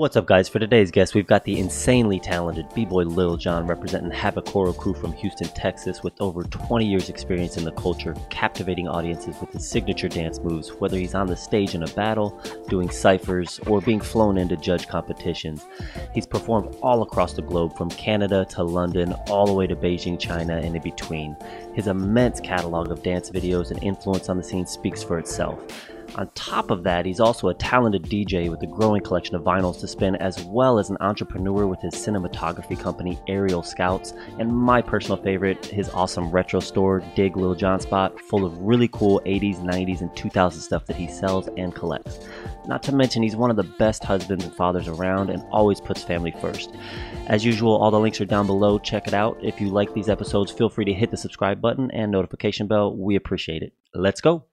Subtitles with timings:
[0.00, 0.48] What's up, guys?
[0.48, 5.12] For today's guest, we've got the insanely talented B-boy Lil John representing Havikoro crew from
[5.12, 10.08] Houston, Texas, with over 20 years' experience in the culture, captivating audiences with his signature
[10.08, 12.40] dance moves, whether he's on the stage in a battle,
[12.70, 15.66] doing ciphers, or being flown in to judge competitions.
[16.14, 20.18] He's performed all across the globe, from Canada to London, all the way to Beijing,
[20.18, 21.36] China, and in between.
[21.74, 25.62] His immense catalog of dance videos and influence on the scene speaks for itself.
[26.16, 29.78] On top of that, he's also a talented DJ with a growing collection of vinyls
[29.80, 34.82] to spin, as well as an entrepreneur with his cinematography company, Aerial Scouts, and my
[34.82, 39.60] personal favorite, his awesome retro store, Dig Lil John Spot, full of really cool 80s,
[39.60, 42.18] 90s, and 2000s stuff that he sells and collects.
[42.66, 46.02] Not to mention, he's one of the best husbands and fathers around and always puts
[46.02, 46.74] family first.
[47.28, 48.78] As usual, all the links are down below.
[48.78, 49.38] Check it out.
[49.42, 52.96] If you like these episodes, feel free to hit the subscribe button and notification bell.
[52.96, 53.72] We appreciate it.
[53.94, 54.49] Let's go.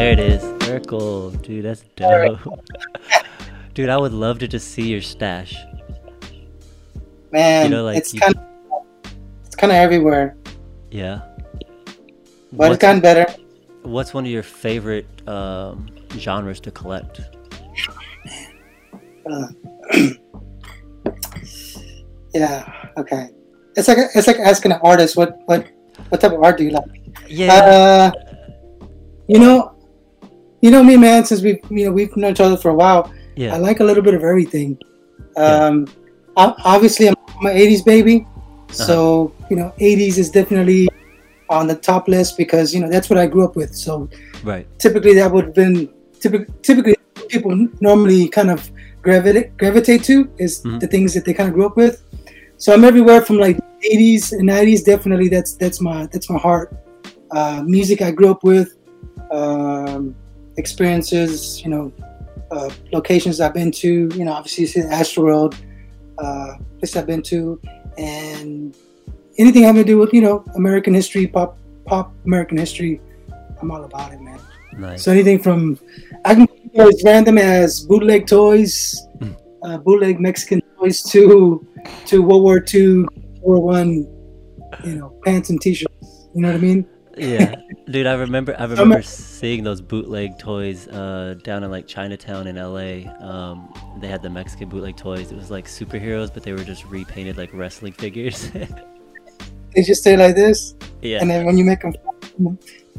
[0.00, 0.40] There it is.
[0.64, 1.30] Circle.
[1.30, 2.64] Dude, that's dope.
[3.74, 5.54] Dude, I would love to just see your stash.
[7.30, 8.42] Man, You know, like, it's kind of
[9.44, 10.38] it's kind of everywhere,
[10.90, 11.20] Yeah.
[11.30, 11.60] but
[12.52, 13.26] What's, it's gotten better.
[13.82, 17.20] what's one of your favorite um, genres to collect?
[19.30, 19.48] Uh,
[22.32, 23.28] yeah, okay.
[23.76, 25.66] It's like it's like asking an artist what what
[26.08, 26.88] what type of art do you like?
[27.28, 27.52] Yeah.
[27.52, 28.10] Uh,
[29.28, 29.76] you know,
[30.60, 31.24] you know me, man.
[31.24, 33.54] Since we you know we've known each other for a while, yeah.
[33.54, 34.78] I like a little bit of everything.
[35.36, 35.86] Um,
[36.36, 38.72] o- obviously, I'm, I'm an '80s baby, Uh-huh.
[38.86, 40.88] so you know, '80s is definitely
[41.48, 43.74] on the top list because you know that's what I grew up with.
[43.74, 44.08] So
[44.44, 44.66] Right.
[44.78, 45.88] typically that would have been
[46.20, 46.94] typically, typically
[47.28, 48.70] people normally kind of
[49.02, 50.80] gravitate gravitate to is Mhm.
[50.80, 52.02] the things that they kind of grew up with.
[52.58, 53.58] So I'm everywhere from like
[53.92, 54.82] 80s and 90s.
[54.84, 56.68] Definitely, that's that's my that's my heart.
[57.32, 58.68] Uh, music I grew up with,
[59.30, 60.14] um,
[60.56, 61.92] experiences, you know,
[62.50, 64.08] uh, locations I've been to.
[64.14, 65.54] You know, obviously, you see the Astroworld,
[66.18, 67.60] uh, place I've been to,
[67.98, 68.74] and
[69.38, 73.00] anything having to do with you know American history, pop pop American history.
[73.60, 74.40] I'm all about it, man.
[74.78, 75.02] Nice.
[75.04, 75.78] So anything from
[76.24, 79.36] I can go as random as bootleg toys, Mm.
[79.64, 81.66] uh, bootleg Mexican toys to
[82.06, 83.04] to World War II,
[83.42, 84.06] World War One,
[84.84, 86.28] you know, pants and t-shirts.
[86.34, 86.86] You know what I mean?
[87.20, 87.54] Yeah.
[87.90, 92.56] Dude, I remember I remember seeing those bootleg toys uh, down in like Chinatown in
[92.56, 93.10] LA.
[93.20, 95.32] Um, they had the Mexican bootleg toys.
[95.32, 98.50] It was like superheroes, but they were just repainted like wrestling figures.
[99.72, 101.18] They just stay like this, yeah.
[101.20, 101.94] and then when you make them,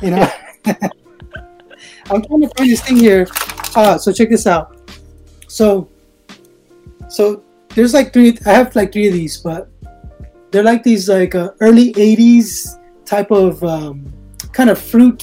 [0.02, 0.32] you know.
[2.10, 3.28] I'm trying to find this thing here.
[3.76, 4.78] Uh, so check this out.
[5.48, 5.90] So,
[7.10, 7.44] so
[7.76, 8.38] there's like three.
[8.46, 9.70] I have like three of these, but
[10.52, 12.78] they're like these like uh, early '80s
[13.12, 13.96] type of um,
[14.58, 15.20] kind of fruit.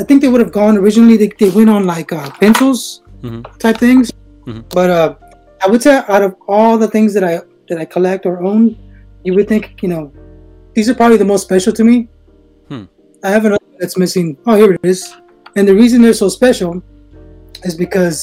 [0.00, 1.16] I think they would have gone originally.
[1.22, 2.80] They, they went on like uh, pencils
[3.22, 3.40] Mhm.
[3.64, 4.06] type things.
[4.46, 4.62] Mhm.
[4.78, 5.08] But uh,
[5.64, 7.34] I would say out of all the things that I
[7.68, 8.62] that I collect or own,
[9.24, 10.02] you would think you know
[10.74, 11.96] these are probably the most special to me.
[12.68, 12.84] Hmm.
[13.26, 14.26] I have another that's missing.
[14.46, 15.00] Oh, here it is.
[15.56, 16.72] And the reason they're so special
[17.68, 18.18] is because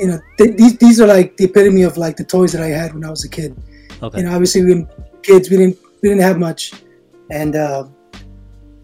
[0.00, 2.70] you know th- these these are like the epitome of like the toys that I
[2.80, 3.50] had when I was a kid.
[4.02, 4.16] Okay.
[4.18, 4.72] You know, obviously we
[5.28, 6.60] kids we didn't we didn't have much,
[7.40, 7.82] and uh,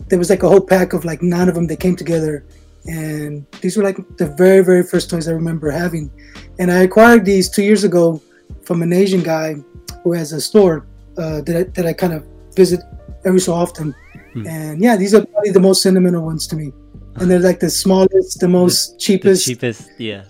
[0.08, 2.44] there was like a whole pack of like nine of them that came together,
[2.86, 6.10] and these were like the very very first toys I remember having,
[6.58, 8.20] and I acquired these two years ago
[8.64, 9.56] from an Asian guy
[10.02, 10.86] who has a store
[11.18, 12.80] uh, that I, that I kind of visit
[13.24, 13.94] every so often,
[14.34, 14.46] Hmm.
[14.46, 16.72] and yeah, these are probably the most sentimental ones to me,
[17.16, 19.90] and they're like the smallest, the most the cheapest, cheapest.
[19.98, 20.24] Yeah.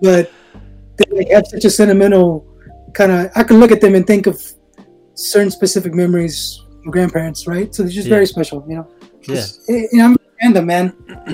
[0.00, 0.30] but
[0.96, 2.46] they like, have such a sentimental
[2.92, 3.30] kind of.
[3.34, 4.40] I can look at them and think of
[5.14, 7.74] certain specific memories grandparents, right?
[7.74, 8.14] So they're just Yeah.
[8.14, 8.86] very special, you know.
[9.22, 9.34] Yeah.
[9.36, 10.88] Just- eh, you know, I'm random, man.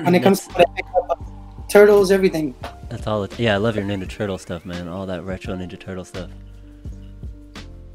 [0.04, 1.22] When it comes to what I pick up,
[1.68, 2.54] turtles, everything.
[2.88, 3.22] That's all.
[3.24, 4.88] It, yeah, I love your Ninja Turtle stuff, man.
[4.88, 6.30] All that retro Ninja Turtle stuff.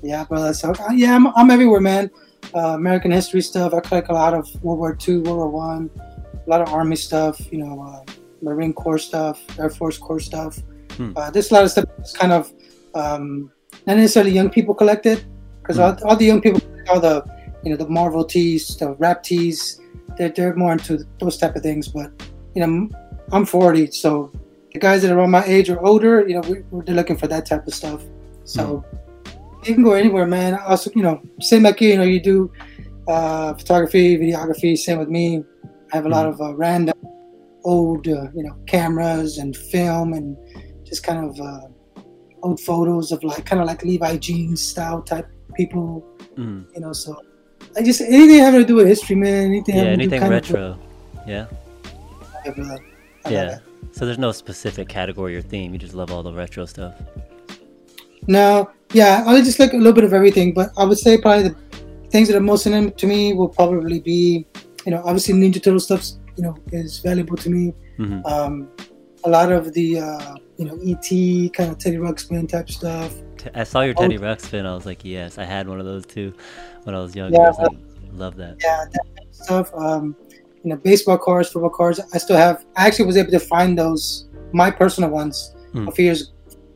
[0.01, 0.53] Yeah, brother.
[0.53, 2.11] So uh, yeah, I'm, I'm everywhere, man.
[2.53, 3.73] Uh, American history stuff.
[3.73, 5.89] I collect a lot of World War II, World War One,
[6.45, 7.51] a lot of Army stuff.
[7.51, 10.59] You know, uh, Marine Corps stuff, Air Force Corps stuff.
[10.97, 11.11] Hmm.
[11.15, 12.53] Uh, there's a lot of stuff that's kind of
[12.93, 13.51] um,
[13.87, 15.25] not necessarily young people collected,
[15.61, 15.81] because Hmm.
[15.83, 17.23] all, all the young people, all the
[17.65, 19.81] you know the Marvel tees, the rap tees,
[20.17, 21.87] they're they're more into those type of things.
[21.87, 22.11] But
[22.53, 22.89] you know,
[23.31, 24.31] I'm 40, so
[24.71, 27.17] the guys that are around my age or older, you know, we, we're they're looking
[27.17, 28.03] for that type of stuff.
[28.43, 28.85] So
[29.65, 30.55] you can go anywhere, man.
[30.55, 32.51] Also, you know, same like you, you know, you do
[33.07, 34.77] uh, photography, videography.
[34.77, 35.43] Same with me.
[35.91, 36.95] I have a lot of uh, random
[37.63, 40.37] old, uh, you know, cameras and film and
[40.83, 42.01] just kind of uh,
[42.43, 46.05] old photos of like kind of like Levi jeans style type people.
[46.37, 46.67] Mm.
[46.73, 47.19] You know, so
[47.77, 49.45] I just anything having to do with history, man.
[49.45, 50.79] Anything Yeah, having to do anything retro.
[51.27, 51.45] Yeah.
[52.45, 52.63] Of, yeah.
[52.63, 52.81] I love
[53.31, 53.55] Yeah.
[53.55, 53.61] it.
[53.91, 55.71] So there's no specific category or theme.
[55.73, 56.93] You just love all the retro stuff.
[58.27, 61.49] No, yeah, I just like a little bit of everything, but I would say probably
[61.49, 61.55] the
[62.09, 64.45] things that are most in to me will probably be,
[64.85, 66.03] you know, obviously Ninja Turtle stuff,
[66.35, 67.73] you know, is valuable to me.
[67.97, 68.69] hmm Um,
[69.23, 73.13] a lot of the, uh, you know, ET kind of Teddy Ruxpin type stuff.
[73.53, 74.01] I saw your Oh.
[74.01, 74.65] Teddy Ruxpin.
[74.65, 76.33] I was like, yes, I had one of those too
[76.83, 77.37] when I was younger.
[77.37, 77.45] Yeah.
[77.45, 77.77] I was like,
[78.13, 78.57] love that.
[78.63, 79.71] Yeah, that stuff.
[79.75, 80.15] Um,
[80.63, 81.99] you know, baseball cards, football cards.
[82.13, 82.65] I still have.
[82.75, 85.87] I actually was able to find those, my personal ones, Hmm.
[85.87, 86.31] a few years,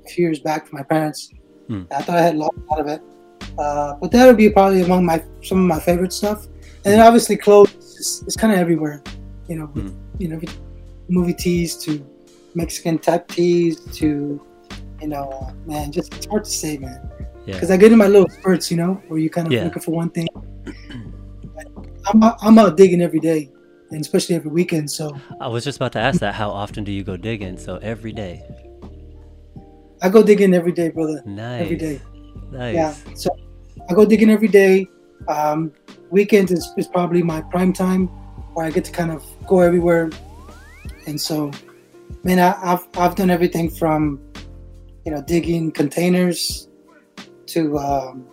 [0.06, 1.32] a few years back from my parents.
[1.68, 1.84] Hmm.
[1.92, 3.02] I thought I had lost a lot of it,
[3.58, 6.46] uh, but that would be probably among my some of my favorite stuff.
[6.86, 9.02] And then obviously clothes is, kind of everywhere.
[9.48, 9.90] You know, Hmm.
[10.20, 10.40] you know,
[11.08, 12.06] movie tees to
[12.56, 14.40] Mexican type tees to,
[15.02, 17.10] you know, man, just it's hard to say, man
[17.46, 17.54] Yeah.
[17.56, 19.64] because I get in my little spurts, you know, where you kind of Yeah.
[19.66, 20.28] looking for one thing.
[22.08, 23.52] I'm out, I'm out digging every day,
[23.92, 24.90] and especially every weekend.
[24.90, 26.34] So I was just about to ask that.
[26.34, 27.58] How often do you go digging?
[27.58, 28.44] So every day.
[30.02, 31.22] I go digging every day, brother.
[31.26, 31.64] Nice.
[31.64, 32.02] Every day.
[32.52, 32.76] Nice.
[32.76, 32.94] Yeah.
[33.16, 33.30] So
[33.90, 34.88] I go digging every day.
[35.28, 35.74] Um,
[36.10, 38.08] weekends is, is probably my prime time
[38.54, 40.10] where I get to kind of go everywhere.
[41.06, 41.52] And so,
[42.24, 44.20] man, I, I've I've done everything from,
[45.06, 46.68] you know, digging containers
[47.48, 48.26] to, um,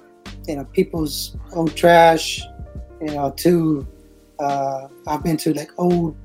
[0.46, 2.42] you know, people's old trash,
[3.00, 3.86] you know, to
[4.38, 6.16] uh, I've been to like old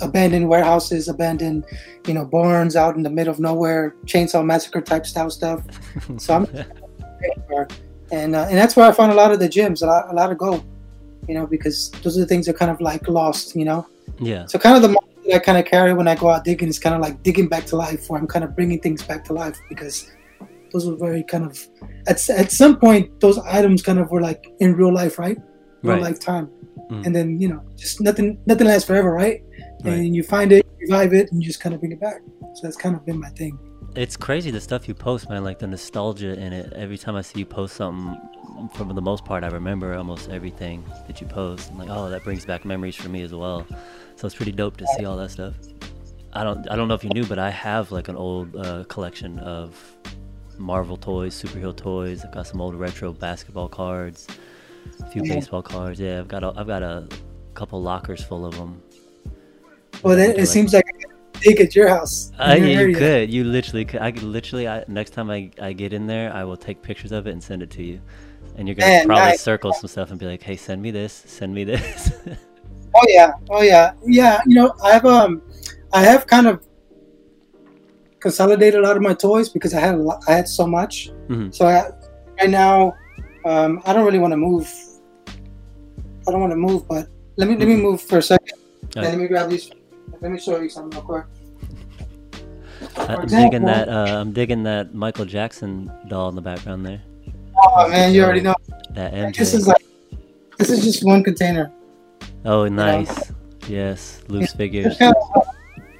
[0.00, 1.64] abandoned warehouses, abandoned,
[2.06, 5.62] you know, barns out in the middle of nowhere, chainsaw massacre type style stuff
[6.18, 6.46] So I'm-
[8.10, 10.14] and uh, and that's where I found a lot of the gyms, a lot, a
[10.14, 10.64] lot of gold,
[11.28, 13.86] you know, because those are the things that are kind of like lost, you know.
[14.18, 14.46] yeah.
[14.46, 14.96] So kind of the
[15.34, 17.66] I kind of carry when I go out digging is kind of like digging back
[17.66, 20.10] to life, where I'm kind of bringing things back to life because
[20.72, 21.58] those were very kind of
[22.06, 25.38] at at some point those items kind of were like in real life, right?
[25.82, 26.02] Real Right.
[26.02, 26.48] life time,
[26.90, 27.06] Mm.
[27.06, 29.42] and then you know just nothing nothing lasts forever, right?
[29.84, 29.94] Right.
[29.98, 32.20] And you find it, revive it, and you just kind of bring it back.
[32.54, 33.58] So that's kind of been my thing.
[33.94, 35.44] It's crazy the stuff you post, man.
[35.44, 36.72] Like the nostalgia in it.
[36.74, 38.16] Every time I see you post something,
[38.74, 41.70] for the most part, I remember almost everything that you post.
[41.70, 43.66] I'm like, oh, that brings back memories for me as well.
[44.18, 45.54] So it's pretty dope to see all that stuff.
[46.32, 48.82] I don't, I don't know if you knew, but I have like an old uh,
[48.88, 49.80] collection of
[50.58, 52.24] Marvel toys, superhero toys.
[52.24, 54.26] I've got some old retro basketball cards,
[55.00, 55.36] a few Yeah.
[55.36, 56.00] baseball cards.
[56.00, 57.06] Yeah, I've got, a, I've got a
[57.54, 58.82] couple lockers full of them.
[60.02, 62.32] Well, then it seems like I dig at your house.
[62.40, 63.32] Uh, in yeah, you could.
[63.32, 64.00] You literally could.
[64.00, 64.66] I could literally.
[64.66, 67.42] I, next time I, I get in there, I will take pictures of it and
[67.42, 68.00] send it to you.
[68.56, 69.40] And you're gonna Man, probably nice.
[69.40, 71.12] circle some stuff and be like, "Hey, send me this.
[71.12, 72.10] Send me this."
[73.00, 74.40] Oh yeah, oh yeah, yeah.
[74.46, 75.42] You know, I have um,
[75.92, 76.64] I have kind of
[78.20, 81.10] consolidated a lot of my toys because I had a lot, I had so much.
[81.28, 81.54] Mhm.
[81.54, 81.90] So I,
[82.40, 82.94] right now,
[83.44, 84.66] um, I don't really want to move.
[86.26, 87.06] I don't want to move, but
[87.36, 87.82] let me let me Mhm.
[87.82, 88.58] move for a second.
[88.96, 89.70] Let me grab these.
[90.20, 91.24] Let me show you something real quick.
[92.96, 93.88] I'm example- digging that.
[93.88, 97.00] Uh, I'm digging that Michael Jackson doll in the background there.
[97.62, 98.54] Oh man, you already know.
[98.94, 99.36] That MJ.
[99.38, 99.82] This is like
[100.58, 101.70] this is just one container.
[102.52, 103.32] Oh, nice.
[103.68, 104.96] Yes, loose figures.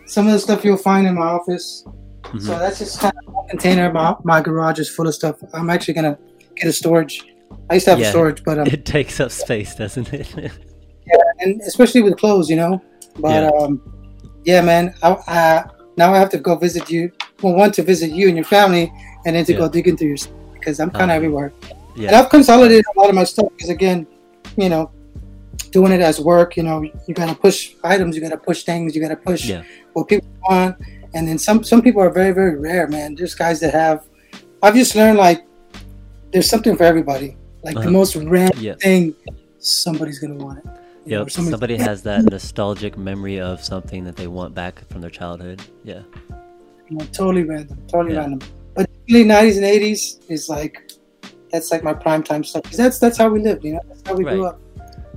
[0.06, 1.84] Some of the stuff you'll find in my office.
[1.84, 2.58] So Mhm.
[2.58, 3.92] that's just kind of container.
[3.92, 5.36] My, my garage is full of stuff.
[5.54, 6.18] I'm actually gonna
[6.56, 7.14] get a storage.
[7.70, 8.08] I used to have Yeah.
[8.08, 10.28] a storage, but um, It takes up space, doesn't it?
[11.10, 12.82] Yeah, and especially with clothes, you know.
[13.18, 13.50] But Yeah.
[13.58, 13.80] um,
[14.44, 14.92] yeah, man.
[15.02, 15.64] I, I
[15.96, 17.10] now I have to go visit you.
[17.42, 18.92] Well, one to visit you and your family,
[19.24, 19.68] and then to go Yeah.
[19.76, 21.16] dig into your stuff because I'm kind of Uh-huh.
[21.16, 21.52] everywhere.
[21.94, 22.18] And yeah.
[22.18, 24.06] I've consolidated a lot of my stuff because again,
[24.58, 24.90] you know,
[25.70, 29.02] doing it as work, you know, you gotta push items, you gotta push things, you
[29.02, 29.62] gotta push Yeah.
[29.92, 30.76] what people want.
[31.14, 33.14] And then some some people are very very rare, man.
[33.14, 34.04] There's guys that have.
[34.62, 35.44] I've just learned like
[36.32, 37.36] there's something for everybody.
[37.62, 37.86] Like Uh-huh.
[37.86, 38.74] the most random Yeah.
[38.80, 39.14] thing,
[39.58, 40.64] somebody's gonna want it.
[41.04, 41.30] You know, Yep.
[41.30, 45.62] somebody's- Somebody has that nostalgic memory of something that they want back from their childhood.
[45.84, 46.02] Yeah.
[46.90, 48.20] you know, totally random, totally Yeah.
[48.20, 48.40] random.
[48.74, 50.90] But the 90s and 80s is like
[51.52, 52.62] that's like my prime time stuff.
[52.64, 53.80] 'Cause that's that's how we lived, you know.
[53.88, 54.58] That's how we grew up,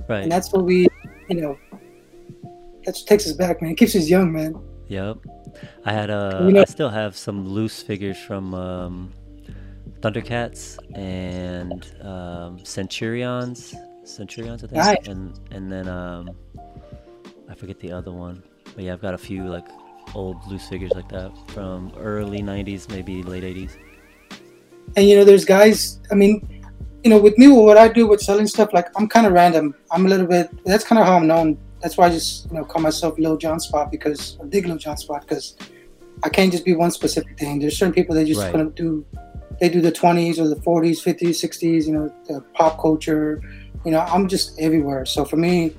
[0.08, 0.22] Right.
[0.24, 0.88] and that's what we,
[1.28, 1.58] you know.
[2.84, 3.72] That takes us back, man.
[3.72, 4.60] It keeps us young, man.
[4.88, 5.18] Yep.
[5.84, 9.12] I had uh You know- I still have some loose figures from um,
[10.00, 13.74] Thundercats and um, Centurions.
[14.04, 14.84] Centurions, I think.
[14.84, 15.06] Nice.
[15.06, 16.30] And and then um,
[17.48, 18.42] I forget the other one.
[18.74, 19.68] But yeah, I've got a few like
[20.14, 23.76] old loose figures like that from early '90s, maybe late '80s.
[24.96, 26.61] and you know there's guys i mean
[27.04, 29.74] you know with me what i do with selling stuff like i'm kind of random
[29.90, 32.56] i'm a little bit that's kind of how i'm known that's why i just you
[32.56, 35.56] know call myself lil john spot because i dig lil john spot because
[36.22, 38.52] i can't just be one specific thing there's certain people that just Right.
[38.52, 39.04] couldn't do
[39.60, 43.42] they do the 20s or the 40s 50s 60s you know the pop culture
[43.84, 45.04] you know, I'm just everywhere.
[45.04, 45.74] So for me,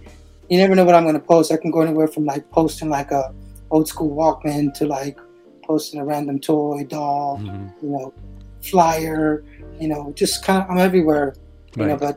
[0.50, 1.54] you never know what I'm gonna post.
[1.54, 3.34] I can go anywhere from like posting like a
[3.72, 5.18] old school Walkman to like
[5.64, 7.72] posting a random toy, doll, Mhm.
[7.82, 8.14] you know,
[8.62, 9.42] flyer,
[9.84, 11.28] you know, just kind of I'm everywhere,
[11.78, 11.98] you know.
[12.06, 12.16] But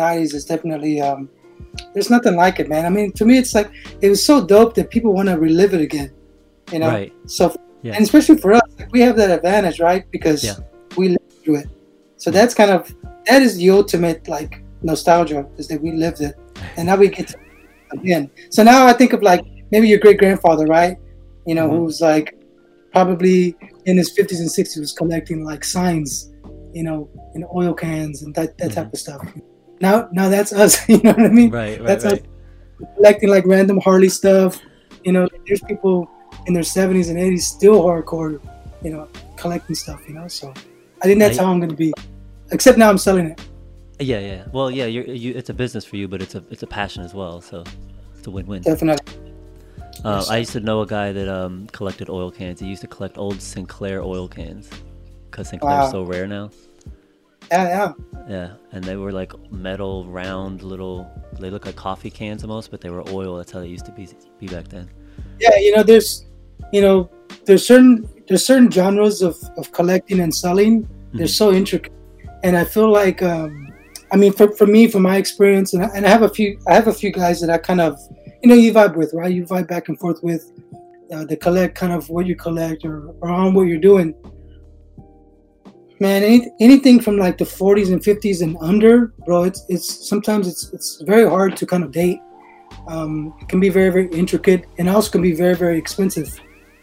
[0.00, 1.20] '90s is definitely um,
[1.94, 2.84] there's nothing like it, man.
[2.84, 3.70] I mean, to me, it's like
[4.04, 6.10] it was so dope that people want to relive it again,
[6.74, 6.88] you know.
[6.98, 7.12] Right.
[7.26, 7.44] So,
[7.82, 7.94] Yeah.
[7.96, 10.04] and especially for us, like, we have that advantage, right?
[10.16, 10.58] Because Yeah.
[10.98, 11.68] we lived through it.
[12.22, 12.80] So that's kind of
[13.28, 14.52] that is the ultimate like
[14.90, 16.34] nostalgia is that we lived it,
[16.76, 17.36] and now we get to
[17.98, 18.24] again.
[18.50, 20.96] So now I think of like maybe your great grandfather, right?
[21.48, 21.76] You know, Mhm.
[21.76, 22.28] who's like
[22.96, 23.56] probably
[23.88, 26.10] in his fifties and sixties was collecting like signs,
[26.74, 28.74] you know, in oil cans and that that Mhm.
[28.74, 29.20] type of stuff.
[29.80, 30.78] Now, now that's us.
[30.88, 31.50] You know what I mean?
[31.50, 31.78] Right.
[31.78, 31.86] Right.
[31.86, 32.24] That's right.
[32.96, 34.60] collecting like random Harley stuff.
[35.04, 36.08] You know, there's people
[36.46, 38.40] in their 70s and 80s still hardcore,
[38.82, 40.00] you know, collecting stuff.
[40.08, 40.52] You know, so
[41.02, 41.92] I think that's I- how I'm gonna be.
[42.50, 43.40] Except now I'm selling it.
[43.98, 44.18] Yeah.
[44.20, 44.44] Yeah.
[44.52, 44.86] Well, yeah.
[44.86, 45.32] You're, you.
[45.34, 47.40] It's a business for you, but it's a it's a passion as well.
[47.40, 47.64] So
[48.18, 48.62] it's a win-win.
[48.62, 49.06] Definitely.
[50.04, 52.58] Uh, I used to know a guy that um, collected oil cans.
[52.60, 54.68] He used to collect old Sinclair oil cans
[55.32, 55.90] because Sinclair's Wow.
[55.90, 56.50] so rare now.
[57.50, 57.92] Yeah, yeah.
[58.28, 61.10] Yeah, and they were like metal, round, little.
[61.40, 63.36] They look like coffee cans almost, but they were oil.
[63.36, 64.08] That's how they used to be
[64.38, 64.88] be back then.
[65.40, 66.24] Yeah, you know, there's,
[66.72, 67.10] you know,
[67.46, 70.86] there's certain there's certain genres of, of collecting and selling.
[71.12, 71.40] They're Mhm.
[71.42, 71.92] so intricate,
[72.44, 73.72] and I feel like, um,
[74.12, 76.58] I mean, for, for me, from my experience, and I, and I have a few,
[76.68, 77.98] I have a few guys that I kind of,
[78.42, 79.32] you know, you vibe with, right?
[79.32, 80.52] You vibe back and forth with,
[81.12, 84.14] uh, they collect kind of what you collect or, or on what you're doing.
[86.00, 90.48] Man, any, anything from like the 40s and 50s and under, bro, it's it's sometimes
[90.48, 92.20] it's it's very hard to kind of date.
[92.88, 96.40] Um, it can be very very intricate and also can be very very expensive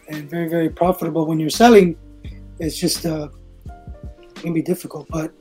[0.08, 1.96] and very very profitable when you're selling.
[2.58, 3.28] It's just uh,
[4.22, 5.32] it can be difficult, but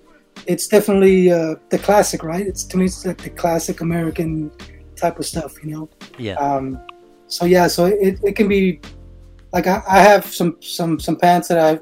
[0.46, 2.46] it's definitely uh, the classic, right?
[2.46, 4.52] It's to me it's like the classic American
[4.96, 5.90] type of stuff, you know.
[6.18, 6.36] Yeah.
[6.36, 6.80] Um,
[7.28, 8.82] so yeah, so it, it can be
[9.54, 11.80] like I, I have some some some pants that I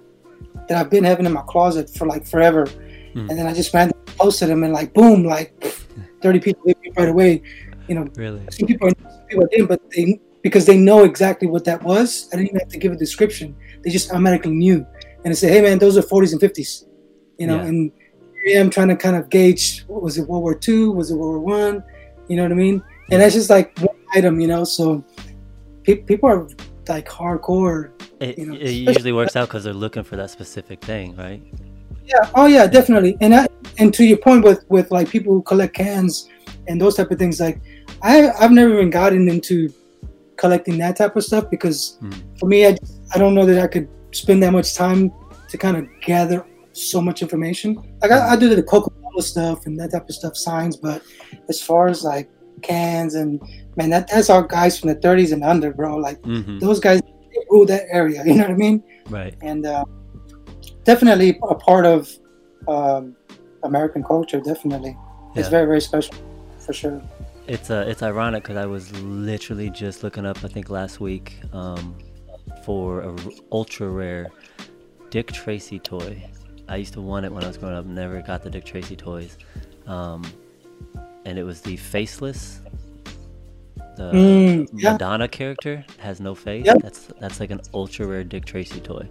[0.67, 3.29] that I've been having in my closet for like forever, Mhm.
[3.29, 5.53] and then I just randomly posted them and like boom, like
[6.21, 7.41] thirty people hit me right away.
[7.87, 8.41] You know, Really?
[8.51, 12.29] some people, some people didn't, but they because they know exactly what that was.
[12.31, 13.55] I didn't even have to give a description.
[13.83, 14.85] They just automatically knew,
[15.23, 16.85] and they say, "Hey, man, those are 40s and 50s,"
[17.37, 17.55] you know.
[17.57, 17.65] Yeah.
[17.67, 17.91] And
[18.45, 20.89] here I am trying to kind of gauge: what was it World War II?
[20.89, 21.83] Was it World War One?
[22.27, 22.81] You know what I mean?
[23.09, 24.63] And that's just like one item, you know.
[24.65, 25.03] So
[25.83, 26.47] pe- people are
[26.89, 27.91] like hardcore.
[28.19, 31.41] It, You know, it usually works out because they're looking for that specific thing, right?
[32.05, 32.29] Yeah.
[32.35, 33.17] Oh yeah, definitely.
[33.21, 33.47] And I,
[33.79, 36.29] and to your point with with like people who collect cans
[36.67, 37.59] and those type of things, like
[38.01, 39.73] I I've never even gotten into
[40.37, 42.11] collecting that type of stuff because Hmm.
[42.39, 45.11] for me, I just, I don't know that I could spend that much time
[45.49, 47.75] to kind of gather so much information.
[48.01, 51.01] Like I, I do the Coca Cola stuff and that type of stuff, signs, but
[51.49, 52.29] as far as like
[52.61, 53.41] cans and
[53.75, 55.95] man, that that's all guys from the 30s and under, bro.
[55.97, 56.59] Like Mm-hmm.
[56.59, 58.23] those guys they rule that area.
[58.25, 58.83] You know what I mean?
[59.09, 59.35] Right.
[59.41, 59.85] and uh,
[60.83, 62.09] definitely a part of
[62.67, 63.15] um,
[63.63, 64.39] American culture.
[64.39, 64.97] Definitely,
[65.35, 66.15] it's very very special
[66.59, 67.01] for sure.
[67.47, 71.39] It's uh, it's ironic because I was literally just looking up, I think last week,
[71.53, 71.95] um,
[72.65, 73.17] for a r-
[73.51, 74.27] ultra rare
[75.09, 76.21] Dick Tracy toy.
[76.67, 77.85] I used to want it when I was growing up.
[77.85, 79.37] Never got the Dick Tracy toys,
[79.85, 80.25] um,
[81.27, 82.61] and it was the faceless,
[83.97, 84.93] the Mm, yeah.
[84.93, 86.65] Madonna character has no face.
[86.65, 86.77] Yep.
[86.81, 89.07] That's that's like an ultra rare Dick Tracy toy.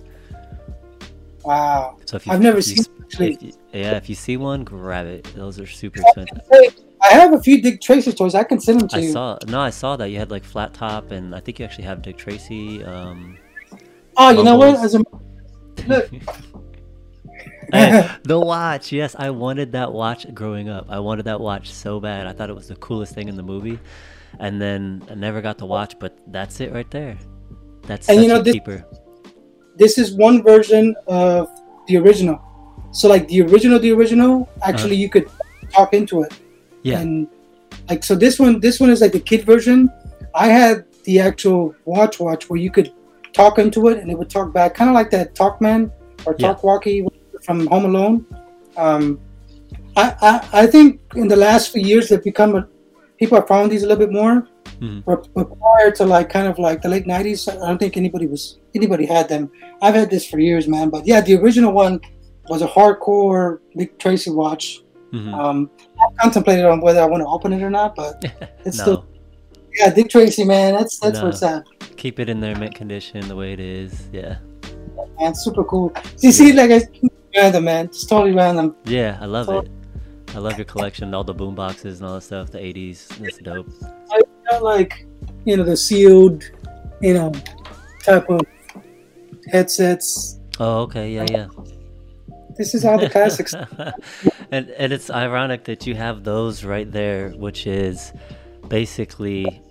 [1.44, 4.37] Wow, So if you, I've never if you seen if you- yeah, if you see
[4.37, 5.25] one, grab it.
[5.37, 6.40] Those are super expensive.
[7.02, 8.35] I have a few Dick Tracy toys.
[8.35, 9.12] I can send them to I you.
[9.12, 11.85] saw no, I saw that you had like flat top, and I think you actually
[11.85, 12.82] have Dick Tracy.
[12.82, 13.37] Um,
[14.16, 14.76] oh, you know what?
[14.82, 14.99] As a,
[15.87, 16.11] look,
[17.73, 20.87] Hey, the watch, yes, I wanted that watch growing up.
[20.88, 22.26] I wanted that watch so bad.
[22.26, 23.78] I thought it was the coolest thing in the movie,
[24.38, 25.99] and then I never got the watch.
[25.99, 27.16] But that's it right there.
[27.82, 28.85] That's And you know, this- keeper.
[29.76, 31.49] this is one version of
[31.87, 32.40] the original.
[32.92, 35.28] So like the original, the original, actually you could
[35.73, 36.32] talk into it.
[36.32, 36.40] Uh-huh.
[36.82, 37.28] Yeah, And
[37.88, 39.90] like so this one this one is like the kid version.
[40.35, 42.92] I had the actual watch watch where you could
[43.32, 45.90] talk into it and it would talk back, kind of like that Talkman
[46.25, 46.54] or Yeah.
[47.46, 48.26] From Home Alone.
[48.76, 49.20] Um,
[49.96, 52.68] I, I I think in the last few years they've become a,
[53.18, 54.48] people have found these a little bit more.
[54.80, 55.04] Mhm.
[55.06, 58.26] But, but prior to like kind of like the late '90s, I don't think anybody
[58.26, 59.50] was anybody had them.
[59.80, 60.90] I've had this for years, man.
[60.90, 62.00] But yeah, the original one
[62.48, 64.82] was a hardcore Dick Tracy watch.
[65.12, 65.32] Mhm.
[65.32, 68.12] Um, I contemplated on whether I want to open it or not, but
[68.66, 69.06] it's no, still
[69.78, 70.74] yeah, Dick Tracy, man.
[70.74, 71.30] That's that's No.
[71.30, 74.08] where it's keep it in their mint condition the way it is.
[74.12, 74.36] Yeah,
[75.18, 75.92] Man, super cool.
[76.20, 76.80] You see, like I
[77.37, 77.85] random, man.
[77.87, 78.75] It's totally random.
[78.85, 79.71] yeah, I love it.
[80.35, 82.50] I love your collection, all the boom boxes and all that stuff.
[82.50, 83.69] The '80s, that's dope.
[84.11, 85.07] I got like,
[85.45, 86.45] you know, the sealed,
[87.00, 87.33] you know,
[88.02, 88.40] type of
[89.50, 90.38] headsets.
[90.59, 91.49] Oh, okay, yeah, yeah.
[92.57, 93.55] This is all the classics.
[94.50, 98.12] and and it's ironic that you have those right there, which is
[98.69, 99.62] basically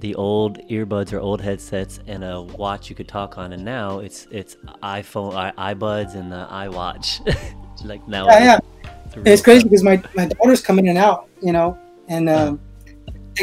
[0.00, 3.98] the old earbuds or old headsets and a watch you could talk on, and now
[3.98, 7.20] it's it's iPhone, i iBuds, and the iWatch.
[7.84, 8.58] like now, yeah, yeah.
[9.06, 11.78] It's, it's crazy because my my daughters come in and out, you know,
[12.08, 12.60] and um,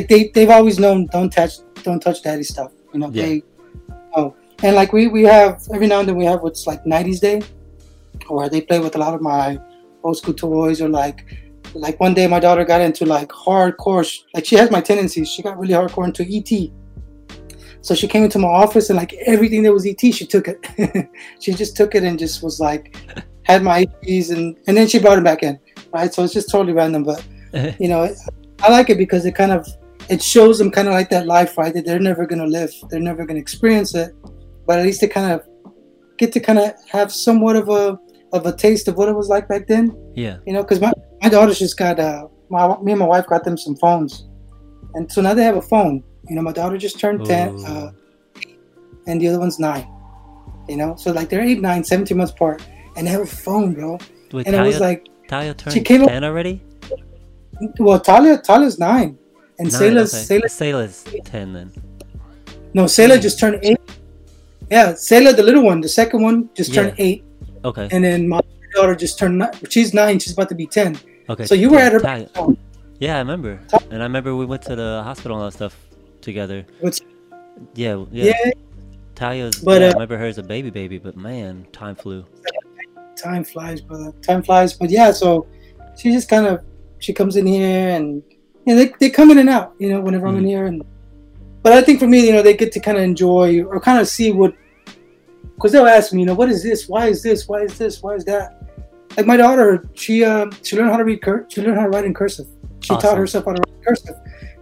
[0.10, 3.10] they they've always known don't touch don't touch daddy stuff, you know.
[3.12, 3.24] Yeah.
[3.24, 3.44] They
[4.16, 7.20] oh, and like we we have every now and then we have what's like '90s
[7.20, 7.42] day,
[8.28, 9.60] where they play with a lot of my
[10.04, 11.45] old school toys or like
[11.76, 15.42] like one day my daughter got into like hardcore like she has my tendencies she
[15.42, 16.72] got really hardcore into et
[17.86, 21.08] so she came into my office and like everything that was et she took it.
[21.40, 22.96] She just took it and just was like
[23.44, 25.60] had my ets and and then she brought it back in
[25.94, 26.12] right?
[26.12, 27.24] So it's just totally random but
[27.80, 28.02] you know
[28.64, 29.68] i like it because it kind of
[30.10, 31.74] it shows them kind of like that life right?
[31.74, 34.16] That they're never going to live they're never going to experience it
[34.66, 35.48] but at least they kind of
[36.18, 38.00] get to kind of have somewhat of a
[38.36, 39.96] of a taste of what it was like back then.
[40.16, 40.38] Yeah.
[40.46, 43.44] You know, because my, my daughter's just got uh, my me and my wife got
[43.44, 44.28] them some phones,
[44.94, 46.04] and so now they have a phone.
[46.30, 47.26] You know, my daughter just turned Ooh.
[47.26, 47.92] ten, uh,
[49.08, 49.88] and the other one's nine.
[50.68, 52.64] You know, so like they're eight, nine, 17 months apart,
[52.96, 54.00] and they have a phone, bro.
[54.32, 56.62] Wait, and Talia, it was like Talia turned she came ten up, already.
[57.80, 59.18] Well, Talia Talia's nine,
[59.60, 60.40] and nine, Sayla's okay.
[60.40, 61.72] Sayla's, Sayla's ten then.
[62.76, 63.80] No, Sayla just turned eight.
[64.70, 67.06] Yeah, Sayla, the little one, the second one, just turned yeah.
[67.06, 67.24] eight.
[67.66, 67.90] Okay.
[67.92, 68.42] And then my
[68.76, 69.52] daughter just turned nine.
[69.70, 70.20] She's nine.
[70.20, 70.98] She's about to be ten.
[71.30, 71.46] Okay.
[71.46, 72.56] So you were at her.
[73.00, 73.60] Yeah, I remember.
[73.90, 75.76] And I remember we went to the hospital and all that stuff
[76.22, 76.66] together.
[76.80, 77.02] What's?
[77.74, 78.34] Yeah, yeah.
[78.46, 78.52] yeah.
[79.16, 79.60] Talia's.
[79.60, 81.00] But yeah, uh, I remember her as a baby, baby.
[81.00, 82.24] But man, time flew.
[83.18, 84.14] Time flies, brother.
[84.22, 84.74] Time flies.
[84.74, 85.48] But yeah, so
[85.98, 86.64] she just kind of
[87.00, 88.22] she comes in here and
[88.66, 89.74] you know, they they come in and out.
[89.80, 90.38] You know, whenever mm-hmm.
[90.38, 90.50] I'm in mm-hmm.
[90.50, 90.84] here and.
[91.64, 94.00] But I think for me, you know, they get to kind of enjoy or kind
[94.00, 94.54] of see what
[95.56, 96.88] because they'll ask me, you know, what is this?
[96.88, 97.48] Why is this?
[97.48, 98.04] Why is this?
[98.04, 98.62] Why is that?
[99.18, 101.90] Like my daughter, she uh, she learned how to read cur- she learned how to
[101.90, 102.48] write in cursive.
[102.82, 103.10] She awesome.
[103.10, 104.16] taught herself how to write cursive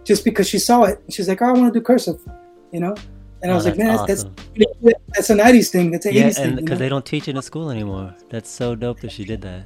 [0.04, 1.02] just because she saw it.
[1.10, 2.20] She's like, oh, I want to do cursive,
[2.70, 2.94] you know.
[3.42, 4.34] And I was like, man, awesome.
[4.56, 5.90] that's that's a '90s thing.
[5.90, 8.14] That's a yeah, 80s and because they don't teach it in school anymore.
[8.30, 9.64] That's so dope that she did that.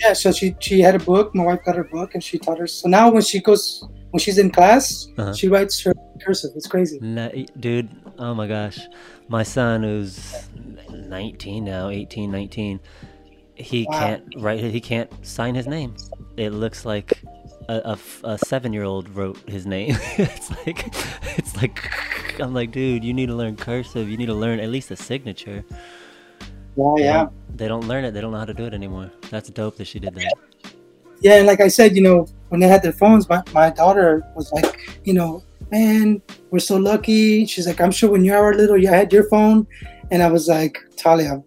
[0.00, 1.34] Yeah, so she she had a book.
[1.34, 2.66] My wife got her book, and she taught her.
[2.66, 5.32] So now when she goes when she's in class, uh-huh.
[5.34, 6.50] she writes her cursive.
[6.56, 6.98] It's crazy.
[7.00, 8.80] Nah, dude, oh my gosh
[9.30, 10.34] my son who's
[10.90, 12.80] 19 now 18 19
[13.54, 13.98] he wow.
[13.98, 15.94] can't write he can't sign his name.
[16.36, 17.22] It looks like
[17.68, 19.96] a, a, a seven year old wrote his name.
[20.18, 20.86] It's like
[21.38, 24.08] it's like i'm like dude you need to learn cursive.
[24.08, 25.64] You need to learn at least a signature.
[25.68, 25.76] Yeah
[26.96, 27.12] they yeah.
[27.12, 28.12] don't, they don't learn it.
[28.12, 29.10] They don't know how to do it anymore.
[29.28, 30.32] That's dope that she did that.
[31.20, 34.24] Yeah and like i said you know when they had their phones my, my daughter
[34.34, 37.46] was like you know man, we're so lucky.
[37.46, 39.66] She's like, I'm sure when you were little, you had your phone.
[40.10, 41.42] And I was like, Talia,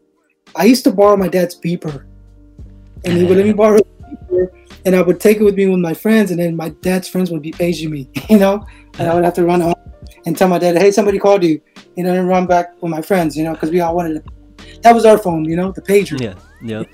[0.55, 2.05] I used to borrow my dad's beeper.
[3.05, 4.47] And he would let me borrow beeper,
[4.85, 7.31] and I would take it with me with my friends, and then my dad's friends
[7.31, 8.65] would be paging me, you know?
[8.97, 9.75] And I would have to run home
[10.25, 11.61] and tell my dad, hey, somebody called you,
[11.95, 14.79] you know, and run back with my friends, you know, because we all wanted to.
[14.81, 16.19] That was our phone, you know, the pager.
[16.19, 16.83] Yeah, yeah.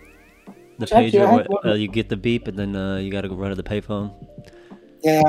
[0.79, 3.49] The pager, uh, you get the beep, and then uh, you got to go run
[3.49, 4.13] to the payphone.
[5.03, 5.23] Yeah.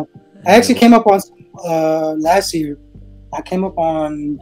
[0.46, 1.20] I actually came up on
[1.64, 2.79] uh, last year.
[3.33, 4.40] I came up on,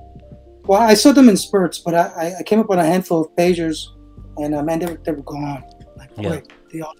[0.65, 3.37] well, I saw them in spurts, but I, I came up on a handful of
[3.37, 3.89] pagers,
[4.37, 5.65] and uh, man, they were, they were gone.
[5.97, 6.29] Like, yeah.
[6.29, 6.53] quick.
[6.73, 6.95] They all,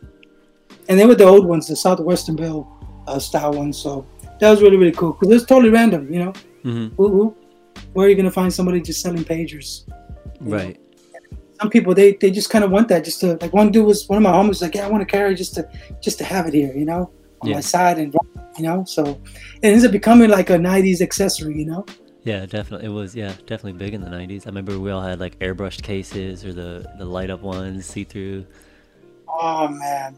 [0.89, 2.67] and they were the old ones, the Southwestern Bell
[3.07, 3.79] uh, style ones.
[3.79, 4.07] So
[4.41, 6.33] that was really, really cool because it's totally random, you know?
[6.65, 6.95] Mm-hmm.
[6.97, 7.37] Who, who,
[7.93, 9.89] where are you going to find somebody just selling pagers?
[10.41, 10.79] Right.
[10.79, 11.39] Know?
[11.61, 14.09] Some people they, they just kind of want that just to like one dude was
[14.09, 15.69] one of my homies like yeah I want to carry just to
[16.01, 17.57] just to have it here you know on yeah.
[17.57, 18.15] my side and
[18.59, 18.85] you know?
[18.85, 19.21] So
[19.63, 21.87] it ends up becoming like a 90s accessory you know?
[22.25, 25.19] Yeah definitely it was yeah definitely big in the 90s i remember we all had
[25.19, 28.45] like airbrushed cases or the the light up ones see through
[29.29, 30.17] oh man.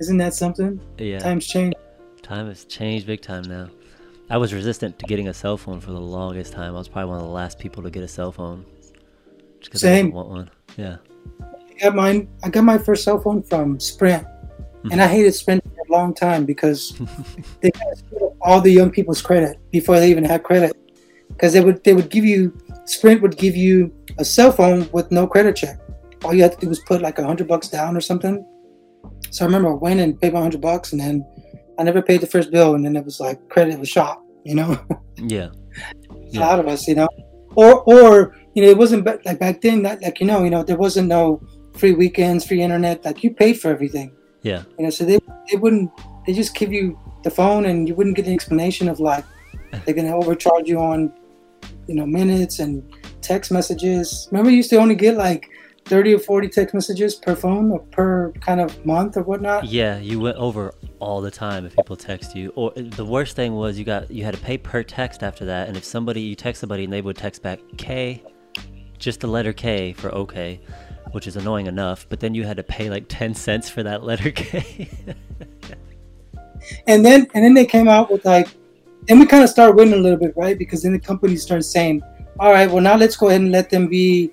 [0.00, 0.80] Isn't that something?
[0.98, 1.18] Yeah.
[1.18, 1.74] Times change.
[2.22, 3.68] Time has changed big time now.
[4.30, 6.74] I was resistant to getting a cell phone for the longest time.
[6.74, 8.64] I was probably one of the last people to get a cell phone.
[9.72, 10.50] Same I didn't want one.
[10.76, 10.96] Yeah.
[11.40, 14.24] I got mine i got my first cell phone from sprint.
[14.24, 14.92] Mm-hmm.
[14.92, 16.98] and i hated sprint long time because
[17.60, 17.70] they
[18.40, 20.76] all the young people's credit before they even had credit.
[21.28, 25.10] Because they would they would give you Sprint would give you a cell phone with
[25.10, 25.78] no credit check.
[26.24, 28.44] All you had to do was put like a hundred bucks down or something.
[29.30, 31.24] So I remember I went and paid my hundred bucks, and then
[31.78, 34.22] I never paid the first bill, and then it was like credit was shot.
[34.44, 34.78] You know.
[35.16, 35.50] Yeah.
[36.30, 36.40] yeah.
[36.40, 37.08] A lot of us, you know,
[37.54, 39.82] or or you know, it wasn't like back then.
[39.82, 41.42] That like you know, you know, there wasn't no
[41.76, 43.04] free weekends, free internet.
[43.04, 44.62] Like you paid for everything Yeah.
[44.78, 45.18] You know, so they
[45.50, 45.90] they wouldn't
[46.26, 49.24] they just give you the phone and you wouldn't get an explanation of like
[49.84, 51.12] they're gonna overcharge you on
[51.86, 52.82] you know minutes and
[53.22, 54.28] text messages.
[54.30, 55.50] Remember, you used to only get like
[55.84, 59.64] thirty or forty text messages per phone or per kind of month or whatnot.
[59.64, 62.52] Yeah, you went over all the time if people text you.
[62.56, 65.68] Or the worst thing was you got you had to pay per text after that,
[65.68, 68.22] and if somebody you text somebody and they would text back K,
[68.98, 70.60] just the letter K for okay,
[71.12, 72.06] which is annoying enough.
[72.08, 74.88] But then you had to pay like ten cents for that letter K.
[76.86, 78.48] and then and then they came out with like
[79.08, 81.62] and we kind of started winning a little bit right because then the company started
[81.62, 82.02] saying
[82.40, 84.30] all right well now let's go ahead and let them be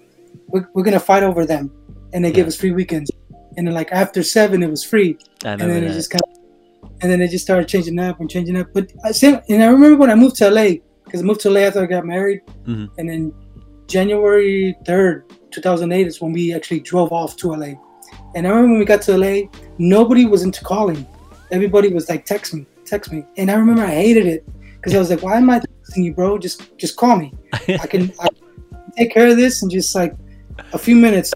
[0.47, 1.71] we're, we're gonna fight over them
[2.13, 2.49] and they give Yeah.
[2.49, 3.11] us free weekends
[3.57, 5.93] and then like after seven it was free I and then it that.
[5.93, 9.11] just kind of and then it just started changing up and changing up but I
[9.11, 11.83] same, and I remember when I moved to LA because I moved to LA after
[11.83, 12.89] I got married Mhm.
[12.97, 13.33] and then
[13.87, 15.23] January 3rd
[15.55, 17.73] 2008 is when we actually drove off to LA
[18.35, 21.05] and I remember when we got to LA nobody was into calling
[21.51, 24.99] everybody was like text me text me and I remember I hated it because I
[24.99, 28.27] was like why am I texting you bro just just call me I can, I
[28.27, 30.15] can take care of this in just like
[30.73, 31.33] a few minutes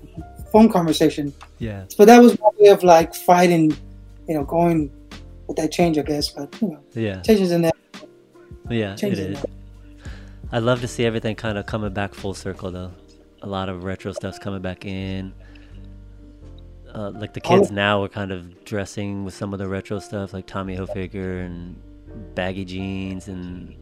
[0.52, 1.86] phone conversation yeah.
[1.98, 3.76] but that was my way of like fighting,
[4.28, 4.90] you know, going
[5.48, 6.30] with that change, I guess.
[6.30, 7.22] But you know, Yeah.
[7.22, 7.76] changes in that.
[8.70, 9.46] Yeah, it Changes in is.
[10.52, 12.92] I'd love to see everything kind of coming back full circle though.
[13.42, 15.34] A lot of retro stuff's coming back in.
[16.94, 20.34] Uh, like the kids now are kind of dressing with some of the retro stuff,
[20.34, 21.80] like Tommy Hilfiger and
[22.34, 23.76] baggy jeans and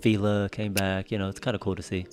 [0.00, 1.10] Fila came back.
[1.10, 2.06] You know, it's kind of cool to see.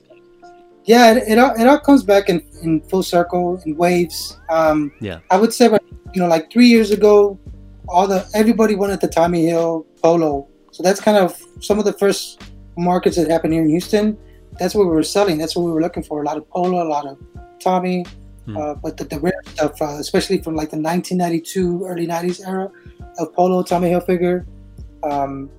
[0.86, 4.40] Yeah, it, it all it all comes back in, in full circle in waves.
[4.50, 5.20] Um, Yeah.
[5.32, 5.70] I would say,
[6.14, 7.38] you know, like three years ago,
[7.90, 10.48] all the everybody wanted the Tommy Hill polo.
[10.72, 12.42] So that's kind of some of the first
[12.78, 14.18] markets that happened here in Houston.
[14.60, 15.38] That's what we were selling.
[15.38, 16.22] That's what we were looking for.
[16.22, 17.18] A lot of polo, a lot of
[17.60, 18.06] Tommy.
[18.46, 18.58] Hmm.
[18.58, 22.72] Uh, but the, the rare stuff, uh, especially from like the 1992, early 90s era
[23.20, 24.46] of polo, Tommy Hilfiger.
[25.04, 25.50] Um,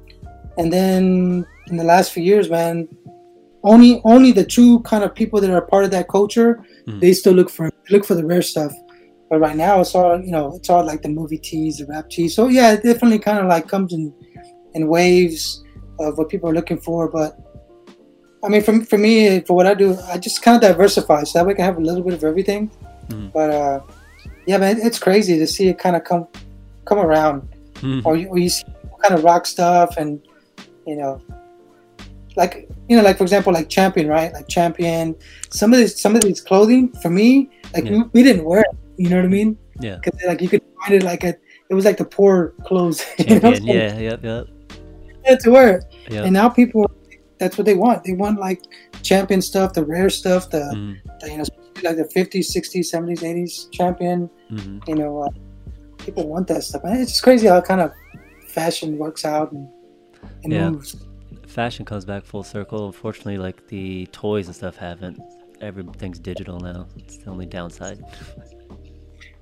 [0.57, 2.89] and then in the last few years, man,
[3.65, 7.01] only only the true kind of people that are part of that culture, Mhm.
[7.01, 8.73] they still look for look for the rare stuff.
[9.29, 12.09] But right now, it's all you know, it's all like the movie tees, the rap
[12.09, 12.35] tees.
[12.35, 14.13] So yeah, it definitely kind of like comes in
[14.75, 15.63] in waves
[16.01, 17.09] of what people are looking for.
[17.11, 17.37] But
[18.45, 21.39] I mean, for, for me, for what I do, I just kind of diversify so
[21.39, 22.71] that way I can have a little bit of everything.
[23.09, 23.33] Mhm.
[23.33, 23.81] But uh,
[24.47, 26.27] yeah, man, it's crazy to see it kind of come
[26.85, 28.03] come around, Mhm.
[28.05, 28.65] or you, or you see
[29.03, 30.21] kind of rock stuff, and
[30.87, 31.21] you know,
[32.37, 34.33] like you know, like for example, like Champion, right?
[34.33, 35.15] Like Champion.
[35.51, 37.91] Some of these some of these clothing for me, like Yeah.
[37.93, 38.77] we, we didn't wear it.
[38.97, 39.57] You know what I mean?
[39.81, 39.97] Yeah.
[40.03, 41.41] Because like you could find it like it
[41.75, 43.05] was like the poor clothes.
[43.19, 43.53] you know?
[43.53, 43.77] Champion.
[43.77, 43.99] Yeah.
[43.99, 44.23] Yep.
[44.23, 45.85] you had to wear it.
[46.11, 46.25] Yep.
[46.25, 46.91] And now people,
[47.39, 48.05] that's what they want.
[48.05, 48.63] They want like
[49.03, 50.97] champion stuff, the rare stuff, the, Mhm.
[51.21, 51.45] the you know,
[51.85, 54.29] like the 50s, 60s, 70s, 80s champion.
[54.51, 54.89] Mhm.
[54.89, 55.29] You know, uh,
[55.99, 56.83] people want that stuff.
[56.85, 57.93] And it's just crazy how kind of
[58.49, 59.69] fashion works out and,
[60.45, 60.71] and Yeah.
[60.71, 60.97] moves.
[61.47, 62.87] Fashion comes back full circle.
[62.87, 65.19] Unfortunately, like the toys and stuff haven't.
[65.61, 66.87] Everything's digital now.
[66.97, 67.99] It's the only downside.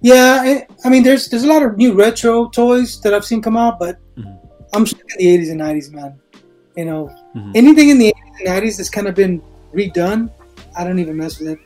[0.01, 3.43] Yeah, I, I mean, there's there's a lot of new retro toys that I've seen
[3.43, 4.39] come out, but Mhm.
[4.73, 6.19] I'm stuck in the 80s and 90s, man.
[6.77, 7.53] You know, Mhm.
[7.55, 9.41] anything in the 80s and 90s that's kind of been
[9.75, 10.31] redone,
[10.77, 11.59] I don't even mess with it.